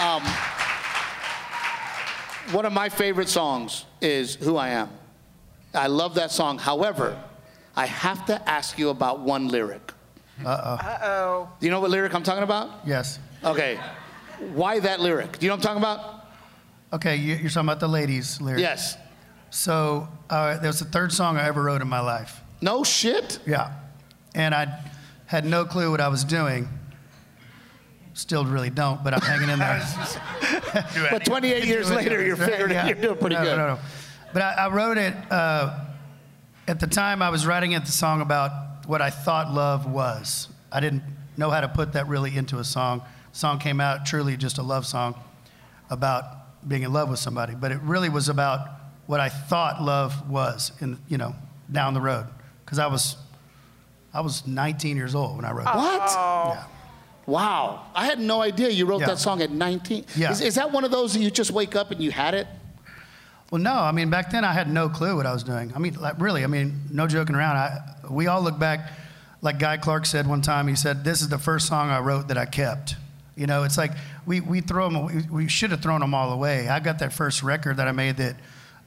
[0.00, 0.22] Um,
[2.54, 4.88] one of my favorite songs is "Who I Am."
[5.74, 6.58] I love that song.
[6.58, 7.16] However,
[7.76, 9.92] I have to ask you about one lyric.
[10.44, 10.74] Uh-oh.
[10.74, 11.48] Uh oh.
[11.60, 12.70] Do you know what lyric I'm talking about?
[12.86, 13.18] Yes.
[13.44, 13.78] Okay.
[14.54, 15.38] Why that lyric?
[15.38, 16.26] Do you know what I'm talking about?
[16.92, 18.60] Okay, you- you're talking about the ladies lyric.
[18.62, 18.96] Yes.
[19.50, 22.40] So uh, that was the third song I ever wrote in my life.
[22.62, 23.38] No shit.
[23.46, 23.72] Yeah.
[24.34, 24.80] And I
[25.26, 26.68] had no clue what I was doing.
[28.14, 29.82] Still really don't, but I'm hanging in there.
[31.10, 32.86] But 28 years later, you're figuring Yeah.
[32.86, 33.56] you're doing pretty No, good.
[33.56, 33.78] No, no,
[34.32, 35.84] But I, I wrote it uh,
[36.68, 37.22] at the time.
[37.22, 40.48] I was writing it the song about what I thought love was.
[40.72, 41.02] I didn't
[41.36, 43.02] know how to put that really into a song.
[43.32, 45.14] The song came out truly just a love song
[45.88, 46.24] about
[46.68, 48.68] being in love with somebody, but it really was about
[49.06, 51.34] what I thought love was, in you know,
[51.72, 52.26] down the road.
[52.64, 53.16] Because I was,
[54.14, 55.74] I was 19 years old when I wrote it.
[55.74, 56.10] What?
[56.10, 56.64] Yeah.
[57.26, 57.86] Wow.
[57.94, 59.06] I had no idea you wrote Yeah.
[59.08, 60.04] that song at 19.
[60.16, 60.30] Yeah.
[60.32, 62.46] Is, is that one of those that you just wake up and you had it?
[63.50, 65.72] Well, no, I mean back then I had no clue what I was doing.
[65.74, 67.56] I mean, like, really, I mean, no joking around.
[67.56, 68.92] I, we all look back,
[69.42, 70.68] like Guy Clark said one time.
[70.68, 72.94] He said, "This is the first song I wrote that I kept."
[73.36, 73.92] You know, it's like
[74.26, 75.06] we we throw them.
[75.06, 76.68] We, we should have thrown them all away.
[76.68, 78.36] I got that first record that I made that.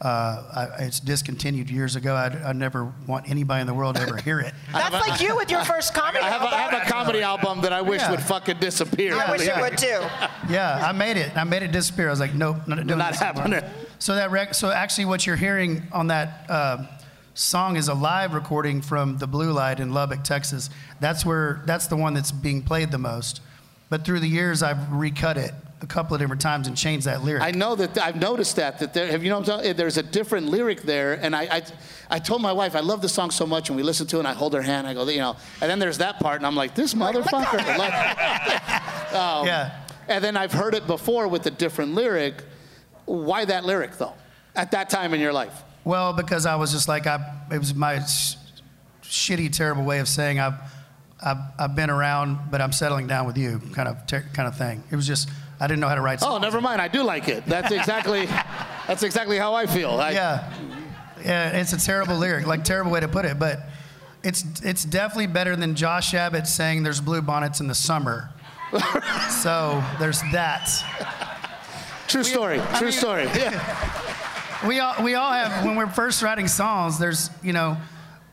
[0.03, 0.43] Uh,
[0.77, 2.13] I, it's discontinued years ago.
[2.13, 4.53] I'd, I never want anybody in the world to ever hear it.
[4.73, 6.27] That's like you with your first comedy album.
[6.27, 6.79] I have, a, I album.
[6.79, 8.11] have a comedy album that I wish Yeah.
[8.11, 9.15] would fucking disappear.
[9.15, 9.59] I wish yeah.
[9.59, 10.01] it would too.
[10.49, 11.35] Yeah, I made it.
[11.37, 12.07] I made it disappear.
[12.07, 13.43] I was like, nope, not doing Not this anymore.
[13.47, 13.69] happening.
[13.99, 16.85] So that rec- so actually, what you're hearing on that uh,
[17.33, 20.69] song is a live recording from the Blue Light in Lubbock, Texas.
[20.99, 23.39] That's where that's the one that's being played the most.
[23.89, 27.23] But through the years, I've recut it a couple of different times and changed that
[27.23, 27.43] lyric.
[27.43, 29.97] I know that I've noticed that that there have you know what I'm talking- there's
[29.97, 31.61] a different lyric there and I, I
[32.09, 34.19] I told my wife I love the song so much and we listen to it
[34.19, 36.47] and I hold her hand I go you know and then there's that part and
[36.47, 37.59] I'm like this motherfucker
[39.13, 39.81] um, yeah.
[40.07, 42.43] and then I've heard it before with a different lyric
[43.05, 44.13] why that lyric though
[44.55, 47.19] at that time in your life Well, because I was just like I,
[47.51, 48.35] it was my sh-
[49.03, 50.53] shitty, terrible way of saying I've,
[51.25, 54.57] I've, I've been around, but I'm settling down with you, kind of, ter- kind of
[54.57, 54.83] thing.
[54.91, 56.19] It was just I didn't know how to write.
[56.19, 56.35] Songs.
[56.35, 58.25] Oh never mind I do like it that's exactly
[58.87, 60.53] that's exactly how I feel I, Yeah,
[61.23, 63.59] yeah, it's a terrible lyric, like terrible way to put it, but
[64.23, 68.29] it's it's definitely better than Josh Abbott saying there's blue bonnets in the summer.
[69.29, 70.69] so there's that.
[72.07, 73.99] true story true mean- story yeah.
[74.67, 76.97] We all we all have when we're first writing songs.
[76.97, 77.75] There's you know,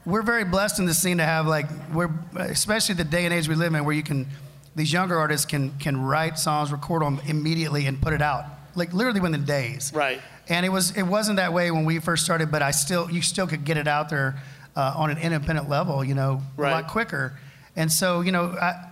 [0.06, 3.48] we're very blessed in the scene to have like we're especially the day and age
[3.48, 4.28] we live in where you can
[4.74, 8.92] these younger artists can can write songs, record them immediately, and put it out like
[8.92, 9.92] literally within days.
[9.94, 10.20] Right.
[10.48, 13.22] And it was it wasn't that way when we first started, but I still you
[13.22, 14.40] still could get it out there
[14.76, 17.38] uh, on an independent level, you know, a lot quicker.
[17.76, 18.86] And so you know, I,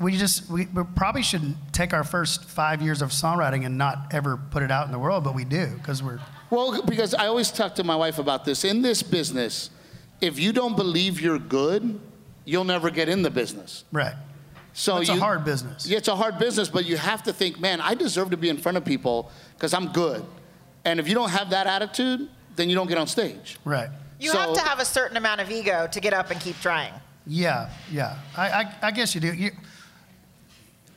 [0.00, 4.12] we just we, we probably should take our first five years of songwriting and not
[4.12, 7.26] ever put it out in the world, but we do because we're Well, because I
[7.26, 8.64] always talk to my wife about this.
[8.64, 9.70] In this business,
[10.20, 12.00] if you don't believe you're good,
[12.44, 13.84] you'll never get in the business.
[13.92, 14.14] right.
[14.78, 15.88] So It's you, a hard business.
[15.88, 18.48] Yeah, it's a hard business, but you have to think, man, I deserve to be
[18.48, 20.24] in front of people because I'm good.
[20.84, 23.58] And if you don't have that attitude, then you don't get on stage.
[23.64, 23.88] Right.
[24.20, 26.60] You So- have to have a certain amount of ego to get up and keep
[26.60, 26.92] trying.
[27.26, 28.18] Yeah, yeah.
[28.36, 29.34] I, I, I guess you do.
[29.34, 29.50] You,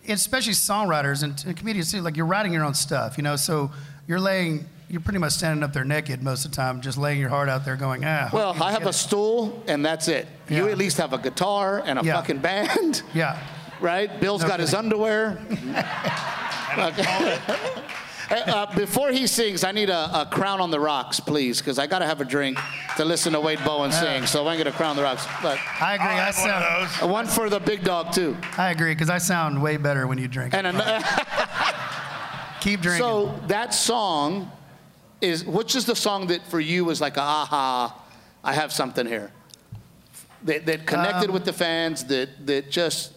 [0.07, 2.01] especially songwriters and, and comedians too.
[2.01, 3.35] Like you're writing your own stuff, you know.
[3.35, 3.71] So
[4.07, 7.19] you're laying, you're pretty much standing up there naked most of the time, just laying
[7.19, 8.29] your heart out there, going, ah.
[8.31, 10.27] Well, I have a it." stool, and that's it.
[10.49, 12.13] You at least have a guitar and a Yeah.
[12.13, 13.39] fucking band, Yeah.
[13.81, 14.19] Right?
[14.19, 15.37] Bill's No got his underwear.
[18.31, 21.85] Uh, before he sings, I need a, a crown on the rocks, please, because I
[21.85, 22.57] got to have a drink
[22.95, 24.25] to listen to Wade Bowen sing.
[24.25, 26.07] So I can going to crown the rocks, but I agree.
[26.07, 26.89] I'll I have one of sound.
[27.01, 27.09] those.
[27.09, 28.37] one for the big dog too.
[28.57, 30.53] I agree because I sound way better when you drink.
[30.53, 30.75] And an,
[32.61, 33.05] Keep drinking.
[33.05, 34.49] so that song
[35.19, 38.01] is which is the song that for you was like a aha,
[38.45, 39.31] I have something here.
[40.43, 43.11] That, that connected Um, with the fans, that that just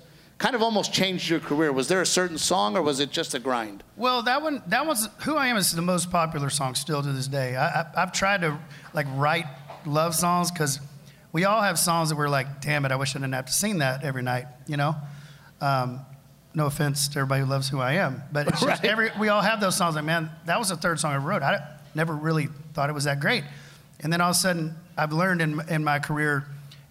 [0.45, 1.73] kind of almost changed your career.
[1.73, 3.83] Was there a certain song or was it just a grind?
[3.97, 7.13] Well, that one, that one's "Who I Am" is the most popular song still to
[7.13, 7.57] this day.
[7.57, 8.59] I, I, I've tried to
[8.93, 9.47] like write
[9.87, 10.81] love songs because
[11.33, 13.55] we all have songs that we're like, damn it, I wish I didn't have to
[13.55, 14.45] sing that every night.
[14.67, 14.95] You know,
[15.63, 16.01] um,
[16.53, 18.85] no offense to everybody who loves who I am, but it's just Right.
[18.85, 19.95] every we all have those songs.
[19.95, 21.41] Like, man, that was the third song I wrote.
[21.43, 23.45] I never really thought it was that great,
[24.01, 26.45] and then all of a sudden, I've learned in in my career.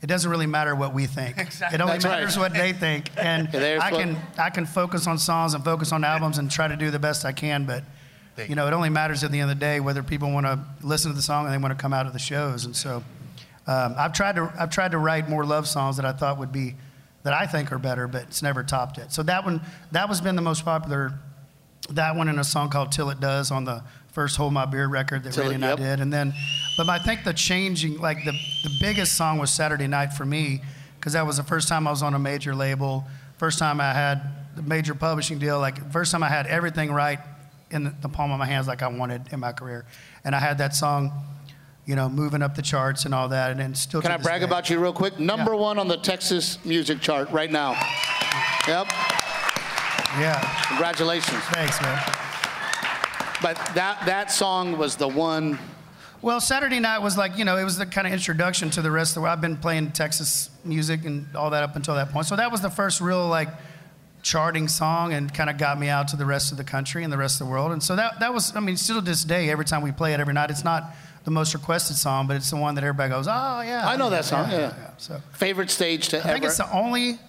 [0.04, 1.38] It doesn't really matter what we think.
[1.38, 1.76] Exactly.
[1.76, 2.12] It only That's right.
[2.20, 5.94] matters what they think, and I what- can I can focus on songs and focus
[5.94, 7.84] on albums and try to do the best I can, but
[8.36, 10.46] Thank you know, it only matters at the end of the day whether people want
[10.46, 12.66] to listen to the song and they want to come out of the shows.
[12.66, 13.02] And so,
[13.66, 16.52] um, I've tried to I've tried to write more love songs that I thought would
[16.52, 16.76] be
[17.24, 19.13] that I think are better, but it's never topped it.
[19.13, 19.62] So that one
[19.94, 21.13] that was been the most popular.
[21.92, 24.88] That one and a song called "Till It Does" on the first "Hold My Beer"
[24.88, 26.34] record that Till Randy and I did, and then,
[26.78, 28.32] but I think the changing like the
[28.63, 30.62] the biggest song was "Saturday Night" for me
[30.99, 33.04] because that was the first time I was on a major label,
[33.38, 34.21] first time I had
[34.56, 37.19] the major publishing deal, like first time I had everything right
[37.71, 39.86] in the, the palm of my hands like I wanted in my career,
[40.23, 41.12] and I had that song,
[41.86, 44.02] you know, moving up the charts and all that, and then still.
[44.02, 44.45] Can I brag day.
[44.45, 45.19] about you real quick?
[45.19, 45.60] Number Yeah.
[45.60, 47.71] one on the Texas music chart right now.
[48.67, 48.88] Yep.
[50.19, 51.41] Yeah, Congratulations.
[51.52, 51.99] thanks, man.
[53.44, 55.60] But that that song was the one.
[56.22, 58.90] Well, Saturday night was like, you know, it was the kind of introduction to the
[58.90, 59.34] rest of the world.
[59.34, 62.26] I've been playing Texas music and all that up until that point.
[62.28, 63.50] So that was the first real, like,
[64.22, 67.12] charting song and kind of got me out to the rest of the country and
[67.12, 67.74] the rest of the world.
[67.74, 70.14] And so that, that was, I mean, still to this day, every time we play
[70.14, 73.10] it every night, it's not the most requested song, but it's the one that everybody
[73.10, 73.84] goes, oh, yeah.
[73.86, 74.74] I know that song, yeah.
[74.98, 77.20] So Favorite stage to ever I think it's the only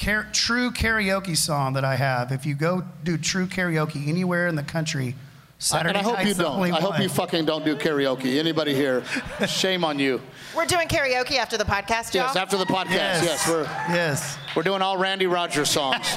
[0.00, 2.32] car- true karaoke song that I have.
[2.32, 5.14] If you go do true karaoke anywhere in the country,
[5.58, 6.54] Saturday and I hope night's you the don't.
[6.54, 8.38] only I hope you fucking don't do karaoke.
[8.38, 9.04] Anybody here?
[9.46, 10.20] Shame on you.
[10.56, 12.24] We're doing karaoke after the podcast, y'all.
[12.26, 12.90] Yes, after the podcast.
[12.92, 13.24] Yes.
[13.24, 14.38] Yes, we're Yes.
[14.56, 16.06] we're doing all Randy Rogers songs.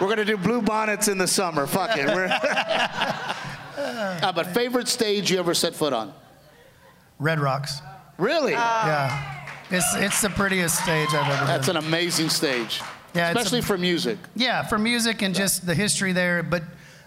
[0.00, 1.66] we're gonna do Blue Bonnets in the summer.
[1.66, 2.06] Fuck it.
[2.06, 2.26] We're
[3.78, 6.12] uh, but favorite stage you ever set foot on?
[7.18, 7.80] Red Rocks.
[8.18, 8.52] Really?
[8.52, 9.37] Yeah.
[9.70, 11.76] It's it's the prettiest stage I've ever That's been.
[11.76, 12.80] an amazing stage.
[13.14, 14.18] Yeah, it's a- Especially for music.
[14.34, 16.62] Yeah, for music and just the history there, but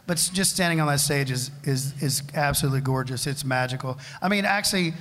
[0.08, 3.26] but just standing on that stage is is is absolutely gorgeous.
[3.28, 3.97] It's magical.
[4.21, 4.93] I mean, actually,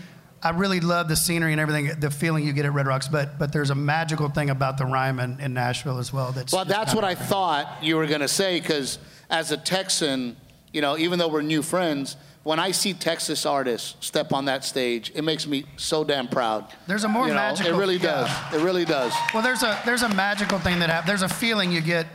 [0.42, 3.09] I really love the scenery and everything, the feeling you get at Red Rocks.
[3.09, 6.33] But but there's a magical thing about the Ryman in Nashville as well.
[6.33, 10.37] That's Well, that's what I thought you were going to say because as a Texan,
[10.73, 14.64] you know, even though we're new friends, when I see Texas artists step on that
[14.64, 16.66] stage, it makes me so damn proud.
[16.87, 17.74] There's a more You know, magical.
[17.74, 18.03] It really yeah.
[18.50, 18.61] does.
[18.61, 19.12] It really does.
[19.35, 21.07] Well, there's a there's a magical thing that happens.
[21.07, 22.07] There's a feeling you get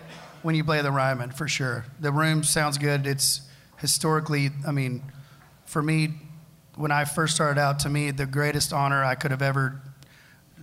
[0.41, 1.85] when you play the Ryman for sure.
[1.99, 3.05] The room sounds good.
[3.05, 3.41] It's
[3.77, 5.03] historically, I mean,
[5.65, 6.09] for me,
[6.75, 9.81] when I first started out, to me, the greatest honor I could have ever.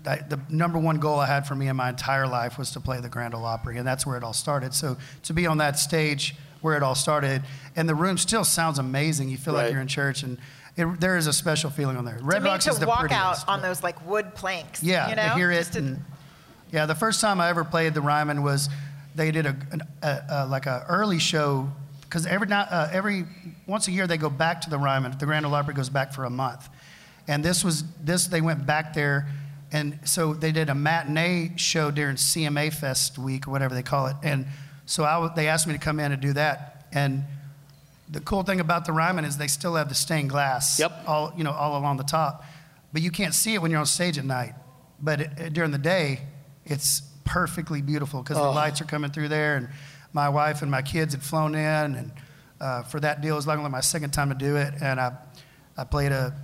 [0.05, 2.81] I, the number one goal I had for me in my entire life was to
[2.81, 4.75] play the Grand Ole Opry, and that's where it all started.
[4.75, 7.43] So to be on that stage where it all started,
[7.77, 9.29] and the room still sounds amazing.
[9.29, 9.65] You feel Right.
[9.65, 10.39] like you're in church, and
[10.77, 12.19] it, there is a special feeling on there.
[12.23, 13.21] Red to me, Rocks to is the walk prettiest.
[13.21, 14.83] out on those like wood planks.
[14.83, 15.23] Yeah, you know?
[15.29, 15.65] to hear it.
[15.73, 16.05] To- and,
[16.71, 18.71] yeah, the first time I ever played the Ryman was
[19.15, 21.71] they did a, an- a, a like a early show
[22.03, 23.27] because every night, uh, every
[23.67, 25.17] once a year they go back to the Ryman.
[25.19, 26.69] The Grand Ole Opry goes back for a month,
[27.29, 29.29] and this was this they went back there,
[29.73, 34.07] and so they did a matinee show during CMA Fest week or whatever they call
[34.07, 34.47] it, and
[34.87, 37.25] so I, they asked me to come in and do that, and
[38.11, 41.05] the cool thing about the Ryman is they still have the stained glass Yep.
[41.07, 42.45] all you know all along the top,
[42.93, 44.55] but you can't see it when you're on stage at night.
[45.01, 46.21] But it, during the day,
[46.65, 49.57] it's perfectly beautiful because the lights are coming through there.
[49.57, 49.69] And
[50.13, 52.13] my wife and my kids had flown in, and
[52.61, 54.75] uh, for that deal, it was like only my second time to do it.
[54.81, 55.17] And I,
[55.77, 56.35] I played a,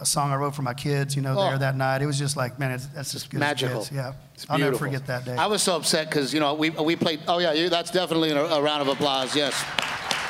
[0.00, 1.48] a song I wrote for my kids, you know, Oh.
[1.50, 2.02] there that night.
[2.02, 3.38] It was just like, man, it's, that's just good.
[3.40, 3.80] Magical.
[3.80, 3.92] gets.
[3.92, 5.36] Yeah, It's I'll never forget that day.
[5.36, 7.20] I was so upset because you know we we played.
[7.28, 9.36] Oh yeah, you, that's definitely a, a round of applause.
[9.36, 9.54] Yes,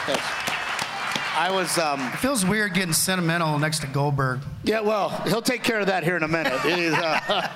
[0.08, 0.20] yes.
[1.34, 1.78] I was.
[1.78, 4.40] Um, it feels weird getting sentimental next to Goldberg.
[4.64, 6.60] yeah, well, he'll take care of that here in a minute.
[6.60, 7.48] He's, uh,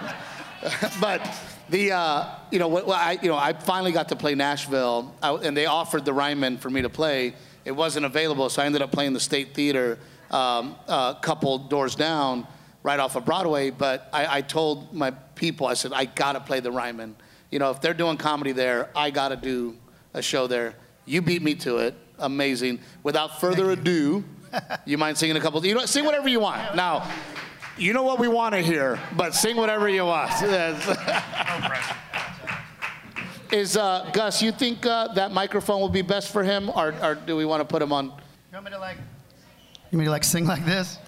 [1.01, 1.21] but
[1.69, 5.15] the uh, you know what, what I you know I finally got to play Nashville,
[5.23, 7.35] I, and they offered the Ryman for me to play.
[7.67, 9.99] It wasn't available, so I ended up playing the State Theater
[10.31, 12.47] um, a couple doors down,
[12.83, 13.71] right off of Broadway.
[13.71, 17.17] But I, I told my people, I said, I gotta play the Ryman.
[17.51, 19.77] You know, if they're doing comedy there, I gotta do
[20.15, 20.75] a show there.
[21.05, 21.95] You beat me to it.
[22.19, 22.81] Amazing.
[23.03, 24.25] Without further ado,
[24.85, 25.65] you mind singing a couple?
[25.65, 26.75] You know, sing whatever you want.
[26.75, 27.09] Now,
[27.79, 30.33] you know what we want to hear, but sing whatever you want.
[33.53, 34.43] Is uh, Gus?
[34.43, 37.61] You think uh, that microphone will be best for him, or, or do we want
[37.61, 38.07] to put him on?
[38.07, 38.13] You
[38.55, 38.97] want me to like?
[39.91, 40.99] You mean to like sing like this?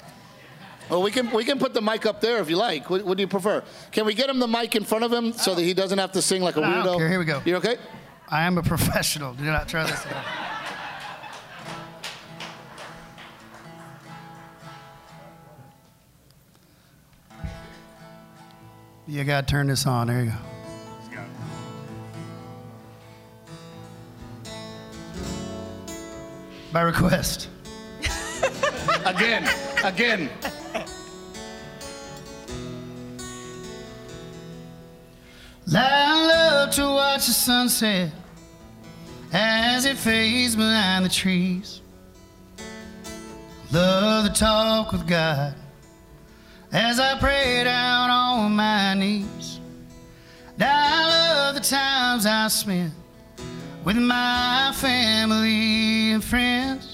[0.88, 2.88] Well, we can we can put the mic up there if you like.
[2.88, 3.62] What, what do you prefer?
[3.92, 6.12] Can we get him the mic in front of him so that he doesn't have
[6.12, 6.84] to sing like a weirdo?
[6.84, 7.08] don't care.
[7.08, 7.42] Here we go.
[7.44, 7.76] You okay?
[8.28, 9.34] I am a professional.
[9.34, 10.04] Do not try this.
[10.04, 10.24] Again.
[19.06, 20.06] You gotta turn this on.
[20.06, 20.36] There you go.
[26.72, 27.48] By request.
[29.04, 29.48] Again,
[29.84, 30.30] again.
[35.74, 38.10] I love to watch the sunset
[39.32, 41.82] as it fades behind the trees.
[43.70, 45.54] Love to talk with God
[46.72, 49.60] as I pray down on my knees.
[50.58, 52.92] I love the times I spent
[53.84, 56.87] with my family and friends.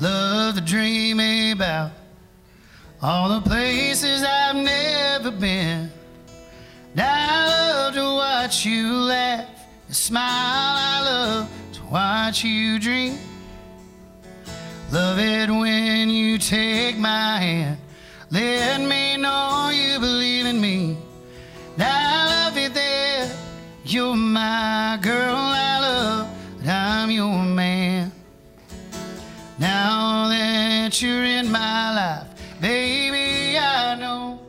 [0.00, 1.18] Love to dream
[1.52, 1.90] about
[3.00, 5.90] all the places I've never been.
[6.92, 9.48] And I love to watch you laugh
[9.86, 10.20] and smile.
[10.22, 13.18] I love to watch you dream.
[14.92, 17.78] Love it when you take my hand.
[18.30, 20.98] Let me know you believe in me.
[21.74, 23.34] And I love it that
[23.84, 25.65] you're my girl.
[31.02, 34.40] You're in my life, baby, I know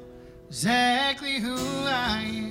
[0.48, 2.50] exactly who I am.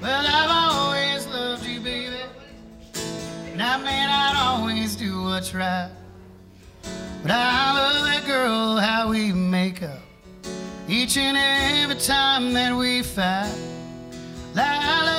[0.00, 2.20] Well, I've always loved you, baby.
[3.52, 5.90] And I may not always do what's right.
[7.22, 10.02] But I love that girl, how we make up
[10.88, 13.54] each and every time that we fight.
[14.54, 15.13] Like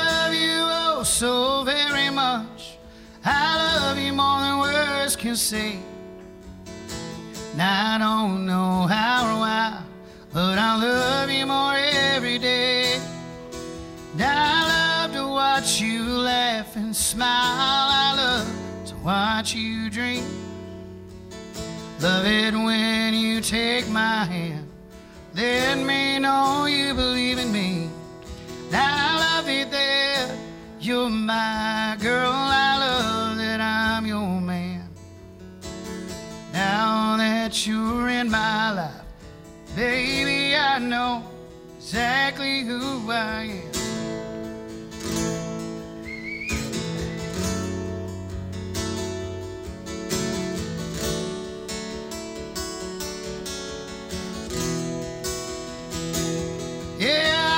[1.06, 2.78] so very much.
[3.24, 5.78] I love you more than words can say.
[7.56, 9.82] Now I don't know how or why,
[10.34, 13.00] but I love you more every day.
[14.20, 17.30] I love to watch you laugh and smile.
[17.30, 20.26] I love to watch you dream.
[22.02, 24.68] Love it when you take my hand.
[25.36, 27.90] Let me know you believe in me.
[28.74, 30.45] I love it that
[30.86, 32.32] you're my girl.
[32.32, 34.88] I love that I'm your man.
[36.54, 38.92] Now that you're in my life,
[39.76, 41.24] baby, I know
[41.78, 43.72] exactly who I am.
[57.00, 57.55] Yeah,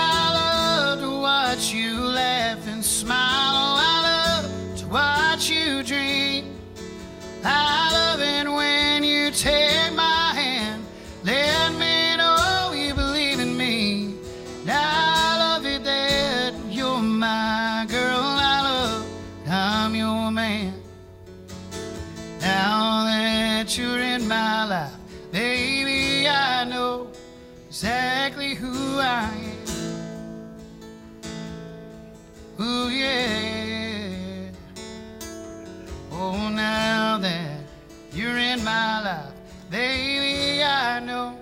[7.50, 10.86] I love it when you take my hand.
[11.24, 14.16] Let me know you believe in me.
[14.68, 18.20] I love it that you're my girl.
[18.22, 19.06] I love
[19.48, 20.74] I'm your man.
[22.42, 24.92] Now that you're in my life,
[25.32, 27.08] baby, I know
[27.70, 29.68] exactly who I am.
[32.60, 33.57] Ooh, yeah.
[36.20, 37.60] Oh, now that
[38.12, 39.34] you're in my life,
[39.70, 41.38] baby, I know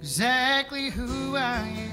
[0.00, 1.89] exactly who I am.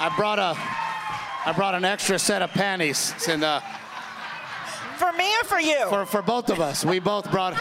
[0.00, 0.54] I brought a,
[1.48, 3.12] I brought an extra set of panties.
[3.16, 3.60] It's in, uh,
[4.96, 5.86] For me or for you?
[5.88, 6.84] for for both of us.
[6.84, 7.54] We both brought.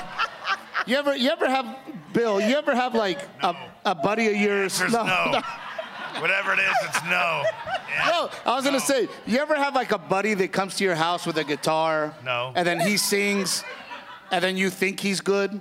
[0.85, 1.65] You ever you ever have
[2.13, 2.39] Bill?
[2.39, 4.77] You ever have like a, a buddy of yours?
[4.79, 5.41] there's no.
[6.19, 7.43] Whatever it is, it's no.
[7.89, 8.09] Yeah.
[8.09, 10.95] No, I was gonna say, you ever have like a buddy that comes to your
[10.95, 12.13] house with a guitar?
[12.25, 12.53] No.
[12.55, 13.63] And then he sings,
[14.31, 15.59] and then you think he's good,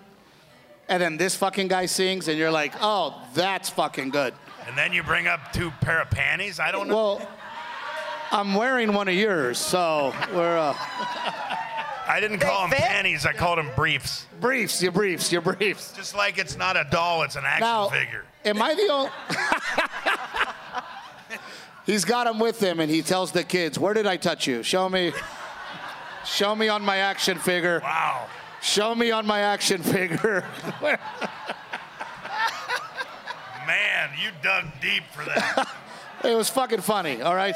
[0.89, 4.33] and then this fucking guy sings, and you're like, oh, that's fucking good.
[4.67, 6.59] And then you bring up two pair of panties.
[6.61, 6.95] I don't know.
[7.17, 7.29] Well,
[8.33, 10.75] I'm wearing one of yours, so we're uh,
[12.09, 12.81] I didn't They call them fit?
[12.81, 13.25] panties.
[13.27, 14.27] I called them briefs.
[14.41, 15.93] briefs, your briefs, your briefs.
[15.93, 18.25] Just like it's not a doll, it's an action Now, figure.
[18.45, 19.11] am I the only?
[21.87, 24.65] He's got them with him, and he tells the kids, "Where did I touch you?
[24.65, 25.13] Show me,
[26.25, 27.79] show me on my action figure.
[27.81, 28.27] Wow.
[28.61, 30.45] Show me on my action figure."
[33.67, 35.69] Man, you dug deep for that.
[36.25, 37.21] it was fucking funny.
[37.23, 37.55] All right.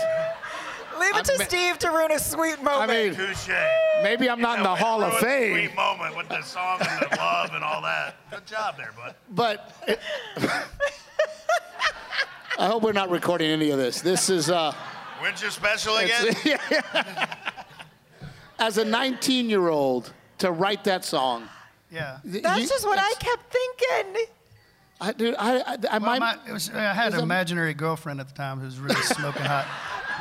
[0.98, 2.68] Leave it I to Steve to ruin a sweet moment.
[2.68, 3.18] I moment.
[3.18, 3.48] mean, Touche.
[4.02, 6.28] maybe I'm not in the Way to Hall of ruin the Fame, Sweet moment with
[6.28, 8.16] the song and the love and all that.
[8.30, 9.14] Good job there, bud.
[9.30, 9.74] but
[12.58, 14.00] I hope we're not recording any of this.
[14.02, 14.50] This is.
[14.50, 14.74] Uh,
[15.20, 16.34] When's your special again?
[18.58, 21.48] as a 19 year old to write that song.
[21.90, 22.18] Yeah.
[22.24, 24.26] That's you- just what I it's- kept thinking.
[25.00, 26.18] I, dude, I, I, I Well, might.
[26.20, 28.78] my, it was, I had Is an a- imaginary girlfriend at the time who was
[28.78, 29.66] really smoking hot.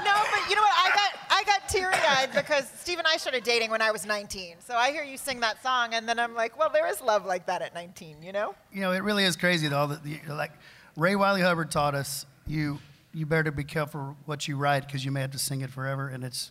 [0.05, 0.71] No, but you know what?
[0.77, 4.05] I got I got teary eyed because Steve and I started dating when I was
[4.05, 4.55] 19.
[4.65, 7.25] So I hear you sing that song, and then I'm like, well, there is love
[7.25, 8.55] like that at 19, you know?
[8.71, 9.87] You know, it really is crazy though.
[9.87, 10.51] That you, like
[10.95, 12.79] Ray Wylie Hubbard taught us, you
[13.13, 16.07] you better be careful what you write because you may have to sing it forever,
[16.07, 16.49] and it's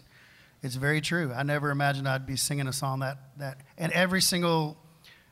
[0.63, 1.33] it's very true.
[1.35, 4.77] I never imagined I'd be singing a song that that, and every single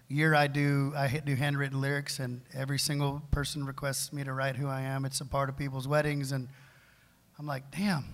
[0.08, 4.56] year I do I do handwritten lyrics, and every single person requests me to write
[4.56, 5.04] who I am.
[5.04, 6.48] It's a part of people's weddings, and
[7.38, 8.04] I'm like, damn,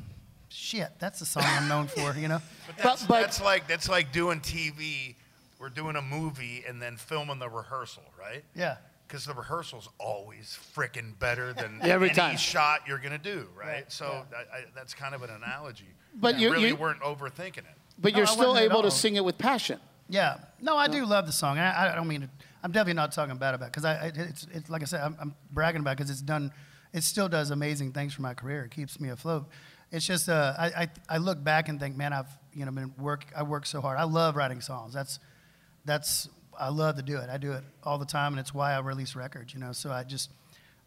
[0.48, 2.40] shit, that's the song I'm known for, you know.
[2.82, 5.14] That's, but- that's like that's like doing TV.
[5.58, 8.42] We're doing a movie and then filming the rehearsal, right?
[8.56, 8.78] Yeah.
[9.06, 12.36] Because the rehearsal's always freaking better than Every any time.
[12.36, 13.66] shot you're gonna do, right?
[13.68, 15.86] Right, So I, I, that's kind of an analogy.
[16.14, 17.64] But you you- really you- weren't overthinking it.
[17.98, 19.78] but No, you're I still able to sing it with passion.
[20.12, 20.36] Yeah.
[20.60, 21.58] No, I do love the song.
[21.58, 22.28] I, I don't mean to,
[22.62, 25.16] I'm definitely not talking bad about it because I, it's, it's like I said, I'm,
[25.18, 26.52] I'm bragging about because it's done,
[26.92, 28.64] it still does amazing things for my career.
[28.64, 29.48] It keeps me afloat.
[29.90, 32.92] It's just, uh, I, I, I look back and think, man, I've, you know, been
[32.98, 33.98] work, I work so hard.
[33.98, 34.92] I love writing songs.
[34.92, 35.18] That's,
[35.86, 36.28] that's,
[36.60, 37.30] I love to do it.
[37.30, 39.72] I do it all the time and it's why I release records, you know.
[39.72, 40.30] So I just,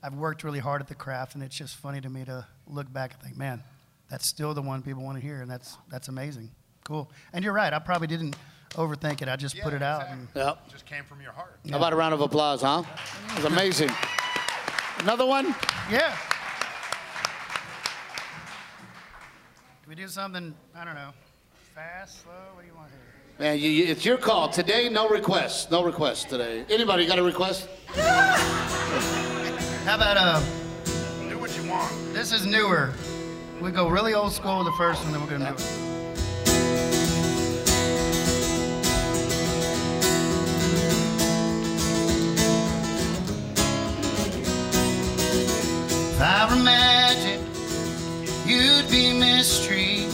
[0.03, 2.93] I've worked really hard at the craft and it's just funny to me to look
[2.93, 3.63] back and think, man,
[4.07, 6.51] that's still the one people want to hear and that's, that's amazing.
[6.83, 7.09] Cool.
[7.33, 7.73] And you're right.
[7.73, 8.35] I probably didn't
[8.75, 9.29] overthink it.
[9.29, 10.07] I just put it Yeah, out.
[10.09, 10.69] And, Yep.
[10.71, 11.59] Just came from your heart.
[11.69, 12.83] How about a round of applause, huh?
[13.29, 13.91] It was amazing.
[14.99, 15.53] Another one?
[15.91, 16.15] yeah.
[19.83, 20.53] Can we do something?
[20.75, 21.09] I don't know.
[21.75, 22.31] Fast, slow.
[22.53, 22.99] What do you want here?
[23.37, 24.47] Man, you, you- it's your call.
[24.49, 25.69] Today, no requests.
[25.69, 26.65] No requests today.
[26.69, 27.67] Anybody got a request?
[27.95, 30.39] How about uh?
[31.29, 31.91] Do what you want.
[32.13, 32.93] This is newer.
[33.61, 35.84] We go really old school with the first one, then we're gonna do it.
[46.27, 47.39] I magic,
[48.47, 50.07] you'd be mystery.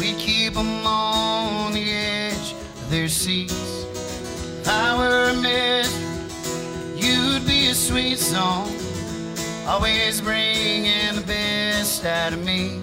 [0.00, 3.54] We'd keep 'em on the edge of their seats.
[4.60, 5.86] If I were mystery,
[6.96, 8.68] you'd be a sweet song
[9.68, 12.80] always bringing the best out of me.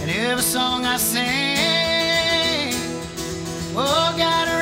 [0.00, 2.72] And every song I sing,
[3.74, 4.56] oh, gotta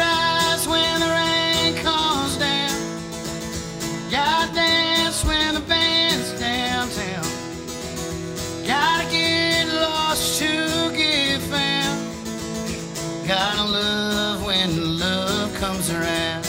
[13.29, 16.47] Gotta love when love comes around.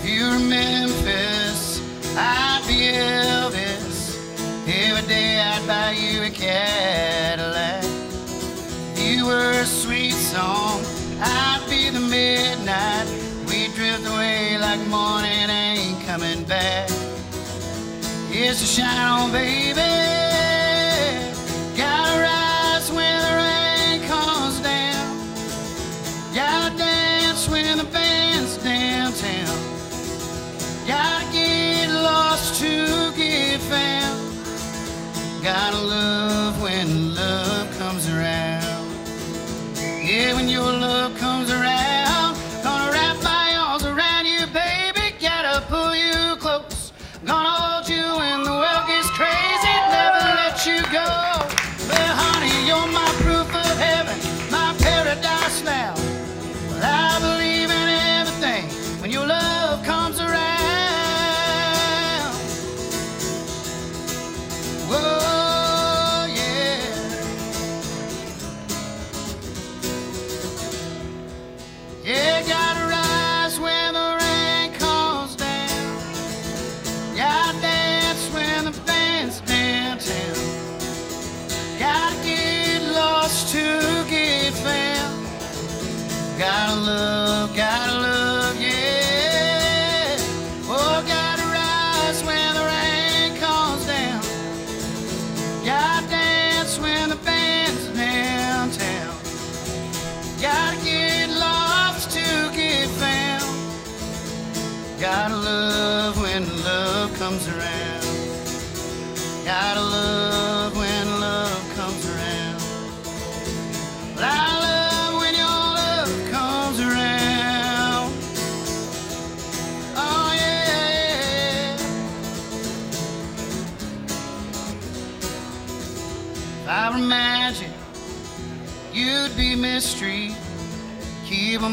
[0.00, 1.82] If you were Memphis,
[2.16, 4.16] I'd be Elvis.
[4.66, 7.84] Every day I'd buy you a Cadillac.
[8.94, 10.80] If you were a sweet song,
[11.20, 13.04] I'd be the midnight.
[13.46, 16.88] We'd drift away like morning ain't coming back.
[18.36, 20.33] It's a shine on, baby.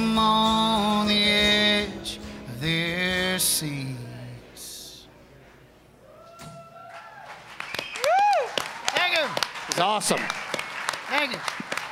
[0.02, 5.06] Keep 'em on the edge of their seats.
[8.88, 9.28] Thank you.
[9.68, 10.20] It's awesome.
[11.08, 11.38] Thank you.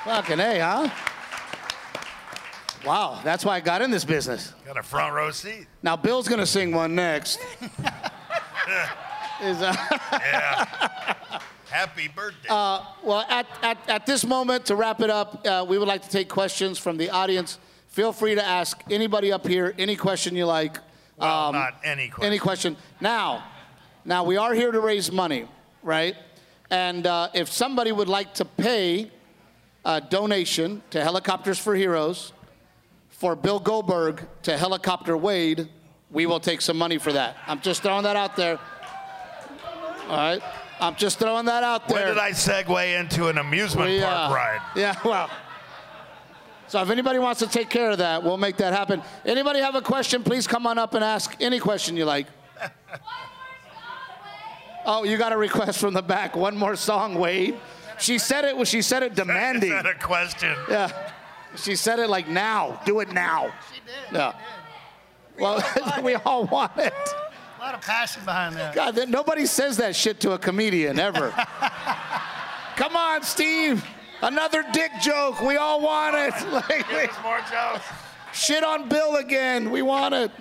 [0.06, 0.90] Fucking A, huh?
[2.84, 4.56] Wow, that's why I got in this business.
[4.66, 5.68] Got a front row seat.
[5.84, 7.40] Now, Bill's gonna sing one next.
[9.44, 9.72] Is, uh,
[11.70, 12.50] Happy birthday.
[12.50, 16.10] well, at, at, at this moment, to wrap it up, uh, we would like to
[16.10, 17.60] take questions from the audience.
[17.90, 20.78] Feel free to ask anybody up here any question you like.
[21.18, 22.28] well, um, not any question.
[22.28, 22.78] Any question.
[23.02, 23.44] Now,
[24.06, 25.48] now we are here to raise money,
[25.82, 26.16] right?
[26.70, 29.12] And uh, if somebody would like to pay
[29.84, 32.32] a donation to Helicopters for Heroes
[33.10, 35.68] for Bill Goldberg to Helicopter Wade,
[36.12, 37.38] we will take some money for that.
[37.48, 38.60] I'm just throwing that out there.
[40.08, 40.42] All right?
[40.80, 41.98] I'm just throwing that out there.
[41.98, 42.14] When there.
[42.14, 44.62] did I segue into an amusement We, park uh, ride?
[44.76, 45.30] Yeah, well.
[46.70, 49.02] So if anybody wants to take care of that, we'll make that happen.
[49.26, 52.28] Anybody have a question, please come on up and ask any question you like.
[54.86, 56.36] Oh, you got a request from the back.
[56.36, 57.60] One more song, Wade.
[58.00, 58.68] She said it.
[58.68, 59.72] She said it demanding.
[59.72, 60.56] that a question?
[60.70, 61.12] Yeah.
[61.58, 62.80] She said it like now.
[62.86, 63.52] Do it now.
[63.74, 64.16] She did.
[64.16, 64.34] Yeah.
[65.40, 65.64] Well,
[66.04, 66.94] we all want it.
[66.94, 68.76] A lot of passion behind that.
[68.76, 71.32] God, nobody says that shit to a comedian ever.
[72.76, 73.84] Come on, Steve.
[74.22, 75.42] Another dick joke.
[75.42, 76.34] We all want it.
[76.52, 77.86] Like, Give us more jokes.
[78.34, 79.72] shit on Bill again.
[79.72, 80.32] We want it.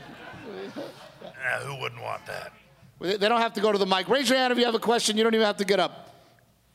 [1.23, 2.53] Yeah, who wouldn't want that?
[3.01, 4.09] They they don't have to go to the mic.
[4.09, 5.17] Raise your hand if you have a question.
[5.17, 6.15] You don't even have to get up.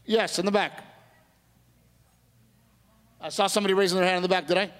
[0.05, 0.83] Yes, in the back.
[3.21, 4.47] I saw somebody raising their hand in the back.
[4.47, 4.71] Did I?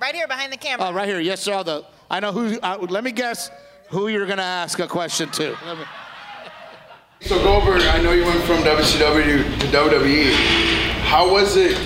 [0.00, 0.88] Right here behind the camera.
[0.88, 1.20] Oh, right here.
[1.20, 1.62] Yes, sir.
[1.62, 2.58] The, I know who.
[2.60, 3.50] Uh, let me guess
[3.88, 5.56] who you're going to ask a question to.
[5.66, 5.84] Let me-
[7.20, 10.81] So Goldberg, I know you went from WCW to WWE.
[11.12, 11.76] How was it?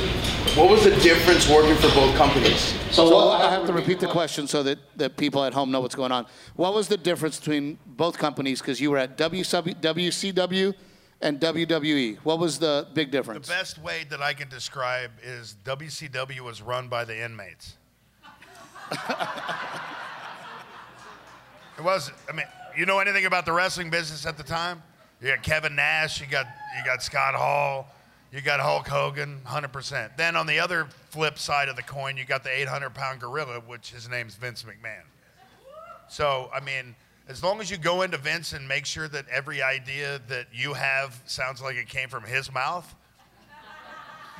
[0.56, 2.72] What was the difference working for both companies?
[2.92, 5.80] So what, I have to repeat the question so that, that people at home know
[5.80, 6.26] what's going on.
[6.54, 8.60] What was the difference between both companies?
[8.60, 10.72] Because you were at WCW, WCW
[11.22, 12.18] and WWE.
[12.18, 13.48] What was the big difference?
[13.48, 17.78] The best way that I can describe is WCW was run by the inmates.
[18.92, 18.98] it
[21.82, 22.12] was.
[22.30, 22.46] I mean,
[22.78, 24.84] you know anything about the wrestling business at the time?
[25.20, 26.20] You got Kevin Nash.
[26.20, 26.46] You got
[26.78, 27.88] you got Scott Hall.
[28.32, 30.16] You got Hulk Hogan, 100%.
[30.16, 33.60] Then on the other flip side of the coin, you got the 800 pound gorilla,
[33.60, 35.04] which his name's Vince McMahon.
[36.08, 36.94] So, I mean,
[37.28, 40.74] as long as you go into Vince and make sure that every idea that you
[40.74, 42.94] have sounds like it came from his mouth,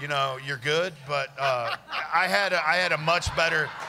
[0.00, 0.92] you know, you're good.
[1.08, 1.76] But uh,
[2.12, 3.68] I had a, I had a much better.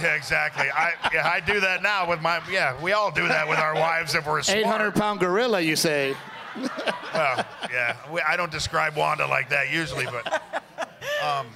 [0.00, 0.70] Yeah, exactly.
[0.70, 2.80] I yeah, I do that now with my yeah.
[2.82, 4.60] We all do that with our wives if we're smart.
[4.60, 6.16] 800 pound gorilla, you say?
[6.56, 10.42] Well, yeah, we, I don't describe Wanda like that usually, but,
[11.24, 11.46] um,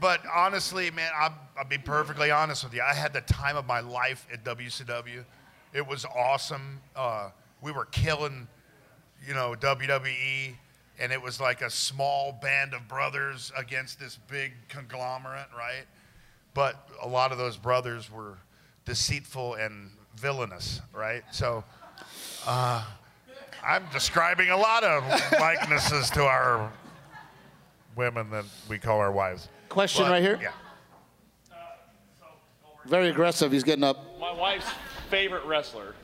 [0.00, 2.82] but honestly, man, I'll, I'll be perfectly honest with you.
[2.82, 5.24] I had the time of my life at WCW.
[5.72, 6.80] It was awesome.
[6.96, 7.30] Uh,
[7.62, 8.48] we were killing,
[9.26, 10.54] you know, WWE,
[10.98, 15.84] and it was like a small band of brothers against this big conglomerate, right?
[16.54, 18.38] But a lot of those brothers were
[18.84, 21.22] deceitful and villainous, right?
[21.32, 21.64] So.
[23.64, 25.04] I'm describing a lot of
[25.38, 26.70] likenesses to our
[27.96, 29.48] women that we call our wives.
[29.68, 30.38] Question But, right here.
[30.42, 30.50] Yeah.
[32.86, 33.52] Very aggressive.
[33.52, 34.18] He's getting up.
[34.18, 34.70] My wife's
[35.10, 35.94] favorite wrestler.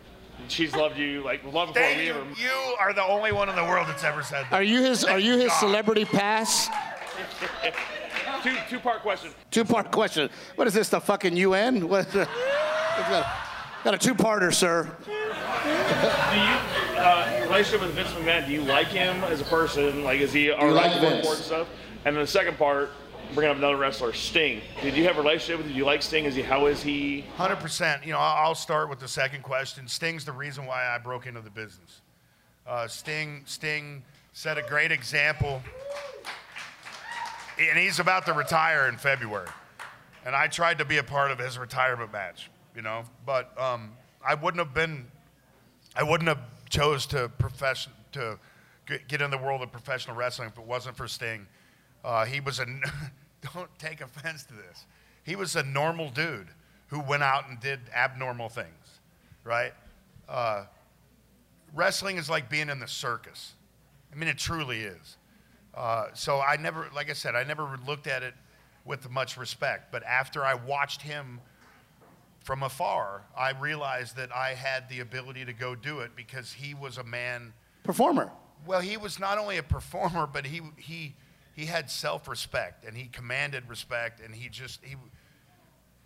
[0.49, 2.11] She's loved you like long before Thank we you.
[2.15, 2.25] ever.
[2.37, 4.53] You are the only one in the world that's ever said that.
[4.53, 5.03] Are you his?
[5.03, 5.61] Are you his God.
[5.61, 6.69] celebrity pass?
[8.43, 9.31] Two two part question.
[9.51, 10.29] Two part question.
[10.57, 10.91] What is this?
[10.91, 11.89] The fucking UN?
[11.89, 12.13] What?
[12.13, 12.27] The,
[12.99, 13.27] got,
[13.83, 14.95] got a two parter, sir.
[15.07, 15.17] Do you
[16.99, 18.47] uh, your relationship with Vince McMahon?
[18.47, 20.05] Do you like him as a person?
[20.05, 21.17] Like, is he all like right Vince?
[21.17, 21.69] important stuff?
[22.05, 22.91] And then the second part,
[23.35, 24.61] bringing up another wrestler, Sting.
[24.83, 25.67] Did you have a relationship with?
[25.67, 25.73] him?
[25.73, 26.27] Do you like Sting?
[26.27, 26.43] Is he?
[26.43, 27.23] How is he?
[27.37, 28.05] Hundred percent.
[28.05, 29.89] You know, I'll I'll start with the second question.
[29.89, 32.03] Sting's the reason why I broke into the business.
[32.67, 34.03] Uh, Sting, Sting
[34.33, 35.63] set a great example,
[37.59, 39.49] and he's about to retire in February.
[40.27, 43.93] And I tried to be a part of his retirement match, you know, but um,
[44.27, 45.07] I wouldn't have been,
[45.95, 48.39] I wouldn't have chose to profession to
[49.09, 51.47] get in the world of professional wrestling if it wasn't for Sting.
[52.05, 52.67] Uh, he was a,
[53.55, 54.87] don't take offense to this.
[55.25, 56.49] He was a normal dude
[56.89, 59.01] who went out and did abnormal things,
[59.43, 59.73] right?
[60.29, 60.65] Uh,
[61.75, 63.55] wrestling is like being in the circus.
[64.13, 65.17] I mean, it truly is.
[65.75, 68.35] Uh, so I never, like I said, I never looked at it
[68.85, 69.91] with much respect.
[69.93, 71.41] But after I watched him
[72.47, 76.75] from afar, I realized that I had the ability to go do it because he
[76.75, 77.53] was a man.
[77.83, 78.31] Performer.
[78.65, 81.17] Well, he was not only a performer, but he he
[81.57, 84.95] he had self-respect and he commanded respect, and he just he.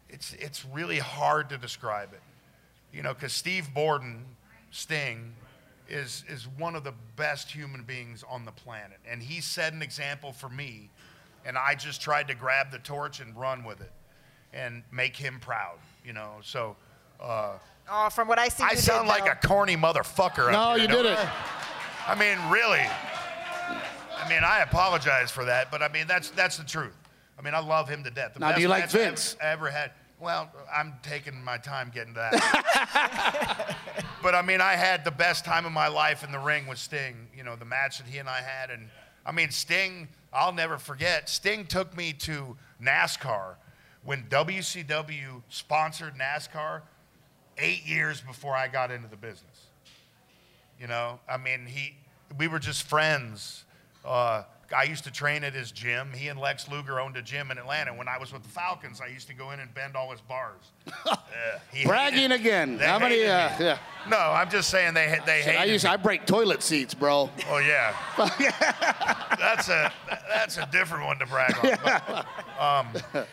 [0.09, 2.22] It's it's really hard to describe it,
[2.91, 4.24] you know, because Steve Borden,
[4.70, 5.34] Sting,
[5.91, 9.82] is is one of the best human beings on the planet, and he set an
[9.82, 10.88] example for me,
[11.45, 13.93] and I just tried to grab the torch and run with it,
[14.55, 16.36] and make him proud, you know.
[16.42, 16.76] So.
[17.20, 17.53] Uh,
[17.92, 19.32] Oh, from what I see, I you sound did, like though.
[19.32, 20.53] a corny motherfucker.
[20.53, 21.18] No, here, you didn't.
[21.18, 21.32] I?
[22.07, 22.78] I mean, really.
[22.78, 26.96] I mean, I apologize for that, but I mean that's that's the truth.
[27.36, 28.34] I mean, I love him to death.
[28.34, 29.36] The Now, do you like match I ever- Vince?
[29.42, 29.90] I ever had.
[30.20, 33.76] Well, I'm taking my time getting to that.
[34.22, 36.78] but I mean, I had the best time of my life in the ring with
[36.78, 37.26] Sting.
[37.36, 38.88] You know, the match that he and I had, and
[39.26, 40.07] I mean, Sting.
[40.32, 41.28] I'll never forget.
[41.28, 43.55] Sting took me to NASCAR
[44.05, 46.82] when WCW sponsored NASCAR
[47.59, 49.66] eight years before I got into the business.
[50.80, 51.94] You know, I mean, he,
[52.38, 53.64] we were just friends.
[54.05, 54.44] Uh,
[54.74, 56.11] I used to train at his gym.
[56.14, 57.92] He and Lex Luger owned a gym in Atlanta.
[57.92, 60.20] When I was with the Falcons, I used to go in and bend all his
[60.20, 60.72] bars.
[61.72, 62.78] He Bragging again.
[62.78, 63.22] How many?
[63.22, 63.78] Uh, yeah.
[64.09, 65.57] No, I'm just saying they they hate.
[65.57, 65.84] I used.
[65.84, 65.90] me.
[65.90, 67.30] I break toilet seats, bro.
[67.48, 67.94] Oh yeah.
[69.38, 69.92] that's a
[70.28, 72.24] that's a different one to brag on.
[72.59, 73.26] But, um,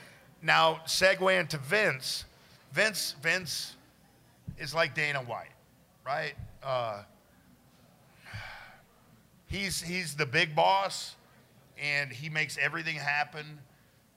[0.47, 2.23] now segue into Vince.
[2.71, 3.75] Vince Vince
[4.57, 5.51] is like Dana White.
[6.05, 6.33] right?
[6.63, 7.03] Uh,
[9.47, 11.15] he's he's the big boss,
[11.77, 13.59] and he makes everything happen.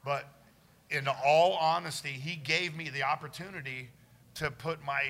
[0.04, 0.26] But
[0.88, 3.90] in all honesty, he gave me the opportunity
[4.34, 5.02] to put my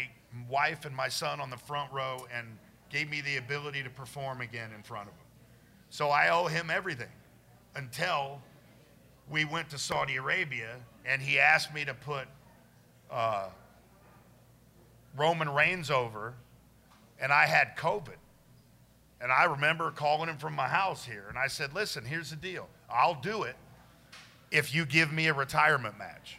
[0.48, 2.46] wife and my son on the front row and
[2.88, 5.26] gave me the ability to perform again in front of him.
[5.90, 7.12] So I owe him everything
[7.76, 8.40] until
[9.30, 12.26] we went to Saudi Arabia and he asked me to put
[13.10, 13.48] uh,
[15.16, 16.34] Roman Reigns over,
[17.20, 18.16] and I had COVID.
[19.22, 22.36] And I remember calling him from my house here, and I said, Listen, here's the
[22.36, 22.68] deal.
[22.90, 23.56] I'll do it
[24.50, 26.38] if you give me a retirement match.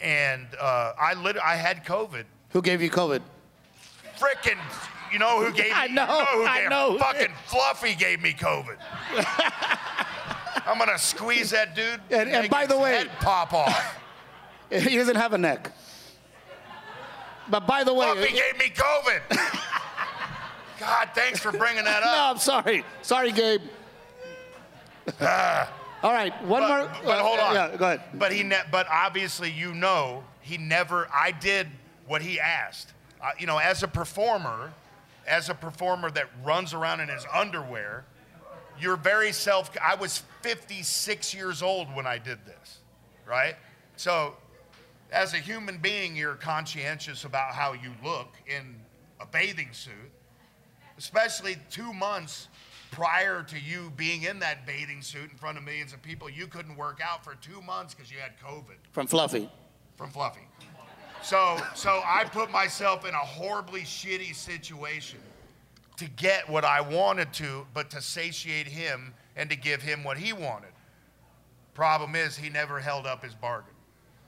[0.00, 2.24] And uh, I, lit- I had COVID.
[2.50, 3.20] Who gave you COVID?
[4.18, 4.56] Frickin',
[5.12, 6.98] you know who gave me I know, you who I gave- know.
[6.98, 8.76] Fucking Fluffy gave me COVID.
[10.66, 12.00] I'm gonna squeeze that dude.
[12.10, 13.96] And- and by the way- head pop off.
[14.70, 15.72] He doesn't have a neck.
[17.48, 19.20] But by the way, Fluffy gave me COVID.
[20.78, 22.04] God, thanks for bringing that up.
[22.04, 22.30] no.
[22.30, 22.84] I'm sorry.
[23.02, 23.62] Sorry, Gage.
[25.20, 26.90] All right, one But, more.
[27.04, 27.54] but uh, hold on.
[27.54, 28.00] Yeah, go ahead.
[28.14, 31.08] But he, ne- but obviously, you know, he never.
[31.12, 31.66] I did
[32.06, 32.92] what he asked.
[33.22, 34.72] Uh, you know, as a performer,
[35.26, 38.04] as a performer that runs around in his underwear,
[38.80, 39.70] you're very self.
[39.82, 42.78] I was 56 years old when I did this,
[43.26, 43.54] right?
[43.96, 44.34] So,
[45.12, 48.76] as a human being, you're conscientious about how you look in
[49.20, 49.92] a bathing suit,
[50.98, 52.48] especially two months
[52.92, 56.30] prior to you being in that bathing suit in front of millions of people.
[56.30, 59.48] You couldn't work out for two months because you had COVID From Fluffy.
[59.96, 60.46] from Fluffy.
[61.22, 65.18] So, so I put myself in a horribly shitty situation
[66.00, 70.16] to get what I wanted to, but to satiate him and to give him what
[70.16, 70.70] he wanted.
[71.74, 73.74] Problem is, he never held up his bargain.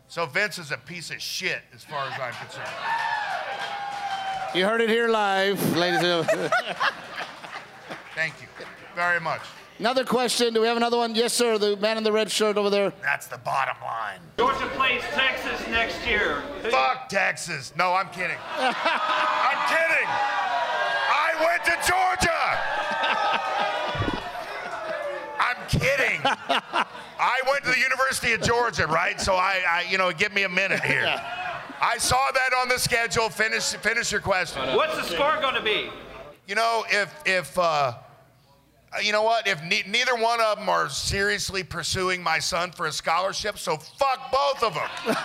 [0.07, 2.69] So Vince is a piece of shit as far as I'm concerned.
[4.55, 6.51] You heard it here live, ladies and gentlemen.
[8.15, 8.49] Thank you
[8.95, 9.41] very much.
[9.79, 10.53] another question.
[10.53, 11.15] Do we have another one?
[11.15, 11.57] Yes, sir.
[11.57, 12.93] The man in the red shirt over there.
[13.03, 14.21] That's the bottom line.
[14.37, 16.43] Georgia plays Texas next year.
[16.71, 17.73] Fuck Texas.
[17.79, 18.37] No, I'm kidding.
[18.59, 20.42] I'm kidding.
[21.43, 22.43] I went to Georgia.
[25.41, 26.21] I'm kidding.
[27.19, 29.21] I went to the University of Georgia, right?
[29.21, 31.05] So I, I you know, give me a minute here.
[31.81, 33.29] I saw that on the schedule.
[33.29, 34.77] Finish, finish your question.
[34.77, 35.91] What's the score going to be?
[36.47, 37.95] You know, if if uh,
[39.03, 42.87] you know what, if ne- neither one of them are seriously pursuing my son for
[42.87, 44.89] a scholarship, so fuck both of them.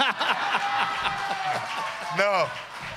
[2.17, 2.47] no,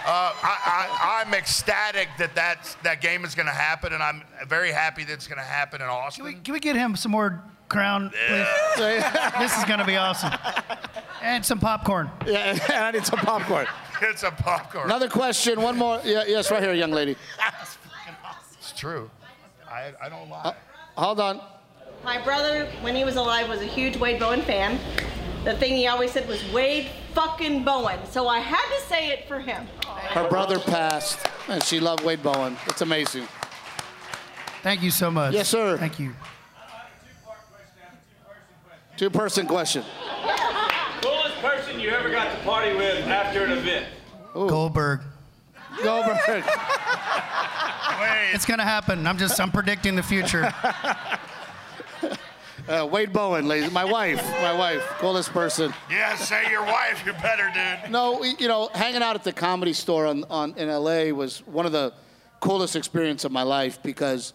[0.07, 4.22] uh, I, I, I'm ecstatic that that that game is going to happen, and I'm
[4.48, 6.24] very happy that it's going to happen in Can Austin.
[6.24, 8.46] we, can we get him some more crown, please?
[9.38, 10.32] this is going to be awesome.
[11.22, 12.11] And some popcorn.
[12.26, 13.66] Yeah, I need some popcorn.
[14.03, 14.86] It's a popcorn.
[14.86, 15.61] Another question.
[15.61, 16.01] One more.
[16.05, 17.16] Yeah, yes, right here, young lady.
[17.38, 18.57] That's fucking awesome.
[18.59, 19.11] It's true.
[19.70, 20.55] I, I don't lie.
[20.96, 21.40] Hold on.
[22.03, 24.78] My brother, when he was alive, was a huge Wade Bowen fan.
[25.44, 27.98] The thing he always said was Wade fucking Bowen.
[28.11, 29.66] So I had to say it for him.
[30.09, 32.57] Her brother passed, and she loved Wade Bowen.
[32.66, 33.26] It's amazing.
[34.62, 35.32] Thank you so much.
[35.34, 35.76] Yes, sir.
[35.78, 36.14] Thank you.
[38.96, 39.82] Two-person question.
[41.01, 43.86] Coolest person you ever got to party with after an event?
[44.34, 45.01] Goldberg.
[45.82, 46.18] Goldberg.
[46.28, 46.44] Wait,
[48.34, 49.07] It's going to happen.
[49.07, 50.53] I'm just, I'm predicting the future.
[52.71, 53.73] Uh, Wade Bowen, ladies.
[53.73, 54.25] My wife.
[54.43, 54.81] My wife.
[54.99, 55.75] Coolest person.
[55.91, 57.05] yeah, say your wife.
[57.05, 57.91] You better, dude.
[57.91, 61.66] No, you know, hanging out at the comedy store on, on, in LA was one
[61.66, 61.93] of the
[62.39, 64.35] coolest experiences of my life because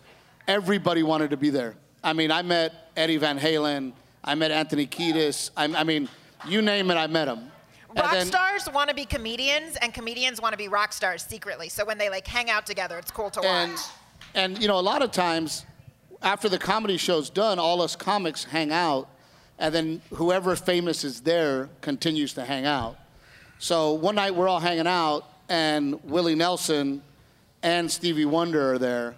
[0.50, 1.78] everybody wanted to be there.
[2.04, 5.52] I mean, I met Eddie Van Halen, I met Anthony Kiedis.
[5.56, 6.10] I, I mean,
[6.46, 7.40] you name it, I met him.
[7.90, 11.24] And Rock then- stars want to be comedians, and comedians want to be rock stars
[11.24, 11.70] secretly.
[11.70, 13.48] So when they like hang out together, it's cool to watch.
[13.48, 13.80] and
[14.34, 15.66] and you know a lot of times
[16.26, 19.07] after the comedy show's done all us comics hang out
[19.59, 22.97] and then whoever famous is there continues to hang out.
[23.57, 27.03] So one night we're all hanging out and willie nelson
[27.61, 29.15] and stevie wonder are there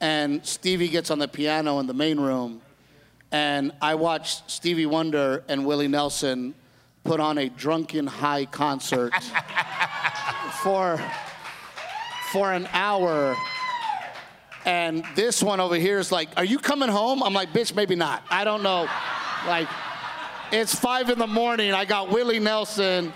[0.00, 2.60] and stevie gets on the piano in the main room
[3.30, 6.52] and i watch stevie wonder and willie nelson
[7.04, 9.12] put on a drunken high concert
[10.62, 11.00] for
[12.32, 13.36] for an hour
[14.66, 17.22] and this one over here is like, Are you coming home?
[17.22, 18.22] I'm like, Bitch, maybe not.
[18.28, 18.88] I don't know.
[19.46, 19.68] Like,
[20.50, 21.72] it's five in the morning.
[21.72, 23.12] I got Willie Nelson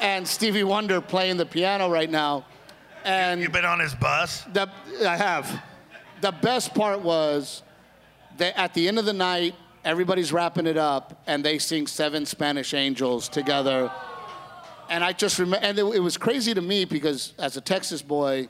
[0.00, 2.44] and Stevie Wonder playing the piano right now.
[3.04, 4.44] And you've been on his bus?
[4.52, 4.68] the,
[5.06, 5.62] I have.
[6.20, 7.62] The best part was
[8.38, 9.54] that at the end of the night,
[9.84, 13.92] everybody's wrapping it up and they sing Seven Spanish Angels together.
[14.90, 18.02] and I just remember, and it, it was crazy to me because as a Texas
[18.02, 18.48] boy,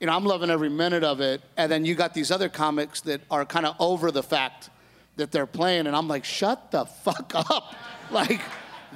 [0.00, 1.42] you know, I'm loving every minute of it.
[1.56, 4.70] And then you got these other comics that are kind of over the fact
[5.16, 7.74] that they're playing, and I'm like, shut the fuck up.
[8.10, 8.40] Like,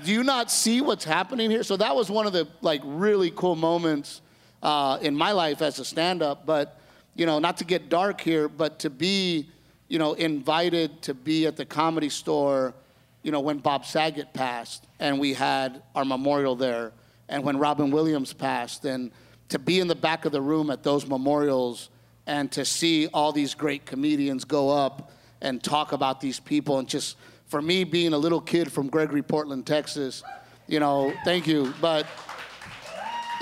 [0.05, 1.63] do you not see what's happening here?
[1.65, 4.23] So that was one of the like really cool moments
[4.63, 6.47] uh, in my life as a stand-up.
[6.47, 6.79] But
[7.15, 9.49] you know, not to get dark here, but to be,
[9.89, 12.73] you know, invited to be at the comedy store,
[13.23, 16.93] you know, when Bob Saget passed, and we had our memorial there,
[17.29, 19.11] and when Robin Williams passed, and
[19.53, 21.91] to be in the back of the room at those memorials,
[22.27, 26.89] and to see all these great comedians go up and talk about these people, and
[26.89, 30.23] just for me being a little kid from Gregory, Portland, Texas,
[30.69, 32.07] you know, thank you, but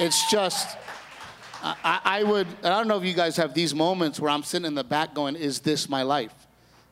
[0.00, 0.76] it's just.
[1.62, 4.66] I, I would, I don't know if you guys have these moments where I'm sitting
[4.66, 6.34] in the back going, is this my life?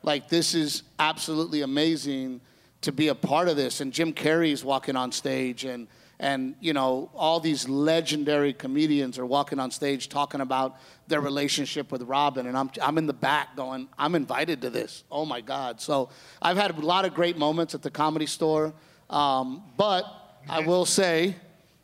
[0.03, 2.43] Like, this is absolutely amazing
[2.83, 3.81] to be a part of this.
[3.81, 5.89] And Jim Carrey's walking on stage, and,
[6.21, 11.93] and you know, all these legendary comedians are walking on stage talking about their relationship
[11.93, 12.47] with Robin.
[12.47, 15.05] And I'm, I'm in the back going, I'm invited to this.
[15.11, 15.81] Oh my God.
[15.81, 16.11] So
[16.43, 18.75] I've had a lot of great moments at the comedy store.
[19.09, 20.05] Um, but
[20.49, 21.37] I will say,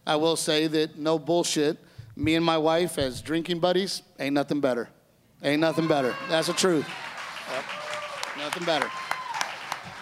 [0.07, 1.79] I will say that no bullshit
[2.17, 4.89] me and my wife as drinking buddies ain't nothing better.
[5.43, 6.15] Ain't nothing better.
[6.29, 6.89] That's the truth.
[7.53, 7.65] Yep.
[8.39, 8.91] Nothing better.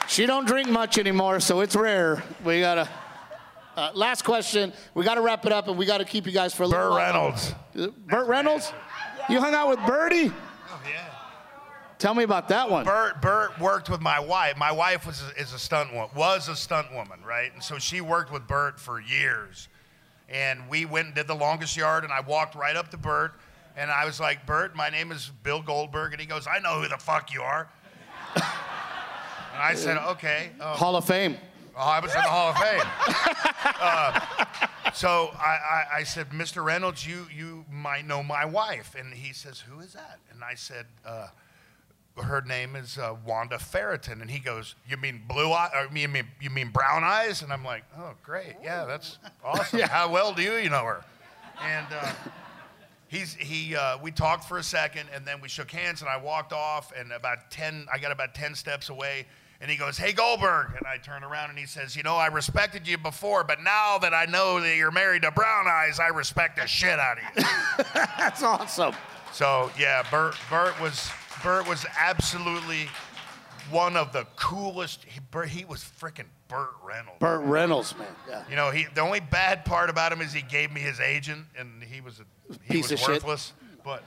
[0.09, 2.23] She don't drink much anymore, so it's rare.
[2.45, 2.89] We gotta.
[3.77, 4.73] Uh, last question.
[4.95, 6.91] We gotta wrap it up, and we gotta keep you guys for a little.
[6.91, 6.99] Burt.
[6.99, 7.55] Reynolds.
[7.79, 8.73] Uh, Burt Reynolds.
[9.29, 10.31] You hung out with Birdie.
[10.69, 11.09] Oh yeah.
[11.99, 12.85] Tell me about that one.
[12.85, 14.57] Burt Burt worked with my wife.
[14.59, 17.53] My wife was a, is a stunt woman, was a stunt woman, right?
[17.55, 19.69] And so she worked with Burt for years.
[20.29, 23.35] And we went and did the longest yard, and I walked right up to Burt,
[23.77, 26.81] and I was like, Burt, my name is Bill Goldberg, and he goes, I know
[26.81, 27.69] who the fuck you are.
[28.35, 28.43] and
[29.59, 30.51] I said, okay.
[30.59, 31.37] um, Hall of Fame.
[31.77, 32.83] Oh, I was in the Hall of Fame.
[33.81, 34.21] uh,
[34.93, 36.63] so I, I, I said, Mr.
[36.65, 38.95] Reynolds, you, you might know my wife.
[38.99, 40.19] And he says, Who is that?
[40.33, 41.29] And I said, uh,
[42.23, 44.21] Her name is uh, Wanda Ferraton.
[44.21, 45.71] And he goes, You mean blue eyes?
[45.75, 47.41] Or you mean, you mean brown eyes?
[47.43, 48.57] And I'm like, Oh, great.
[48.63, 49.79] Yeah, that's awesome.
[49.79, 49.89] yeah.
[49.89, 51.05] How well do you, you know her?
[51.65, 52.13] And uh,
[53.09, 56.17] he's, he, uh, we talked for a second and then we shook hands and I
[56.19, 56.93] walked off.
[56.99, 59.27] And about 10, I got about 10 steps away.
[59.63, 60.73] And he goes, Hey, Goldberg.
[60.77, 63.97] And I turn around and he says, You know, I respected you before, but now
[63.99, 67.25] that I know that you're married to Brown Eyes, I respect the shit out of
[67.37, 67.45] you.
[68.19, 68.95] That's awesome.
[69.33, 71.09] so, yeah, Burt, Burt, was,
[71.45, 72.89] Burt was absolutely
[73.71, 75.05] one of the coolest.
[75.05, 77.21] He, Burt, he was freaking Burt Reynolds.
[77.21, 78.09] Burt Reynolds, man.
[78.29, 78.43] Yeah.
[78.51, 81.47] You know, he, the only bad part about him is he gave me his agent,
[81.57, 82.25] and he was, a,
[82.65, 83.09] he Piece was of shit.
[83.09, 83.53] worthless.
[83.85, 84.03] But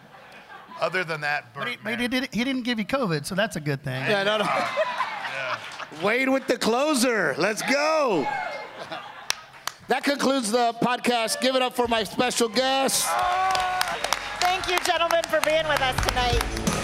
[0.82, 3.36] other than that, Burt, But he, but he, did, he didn't give you COVID, so
[3.36, 4.04] that's a good thing.
[4.06, 4.46] Yeah, no, no.
[4.48, 4.68] Uh,
[6.02, 7.36] Wade with the closer.
[7.38, 8.28] Let's go.
[9.88, 11.42] That concludes the podcast.
[11.42, 13.06] Give it up for my special guest.
[14.40, 16.75] Thank you, gentlemen, for being with us tonight.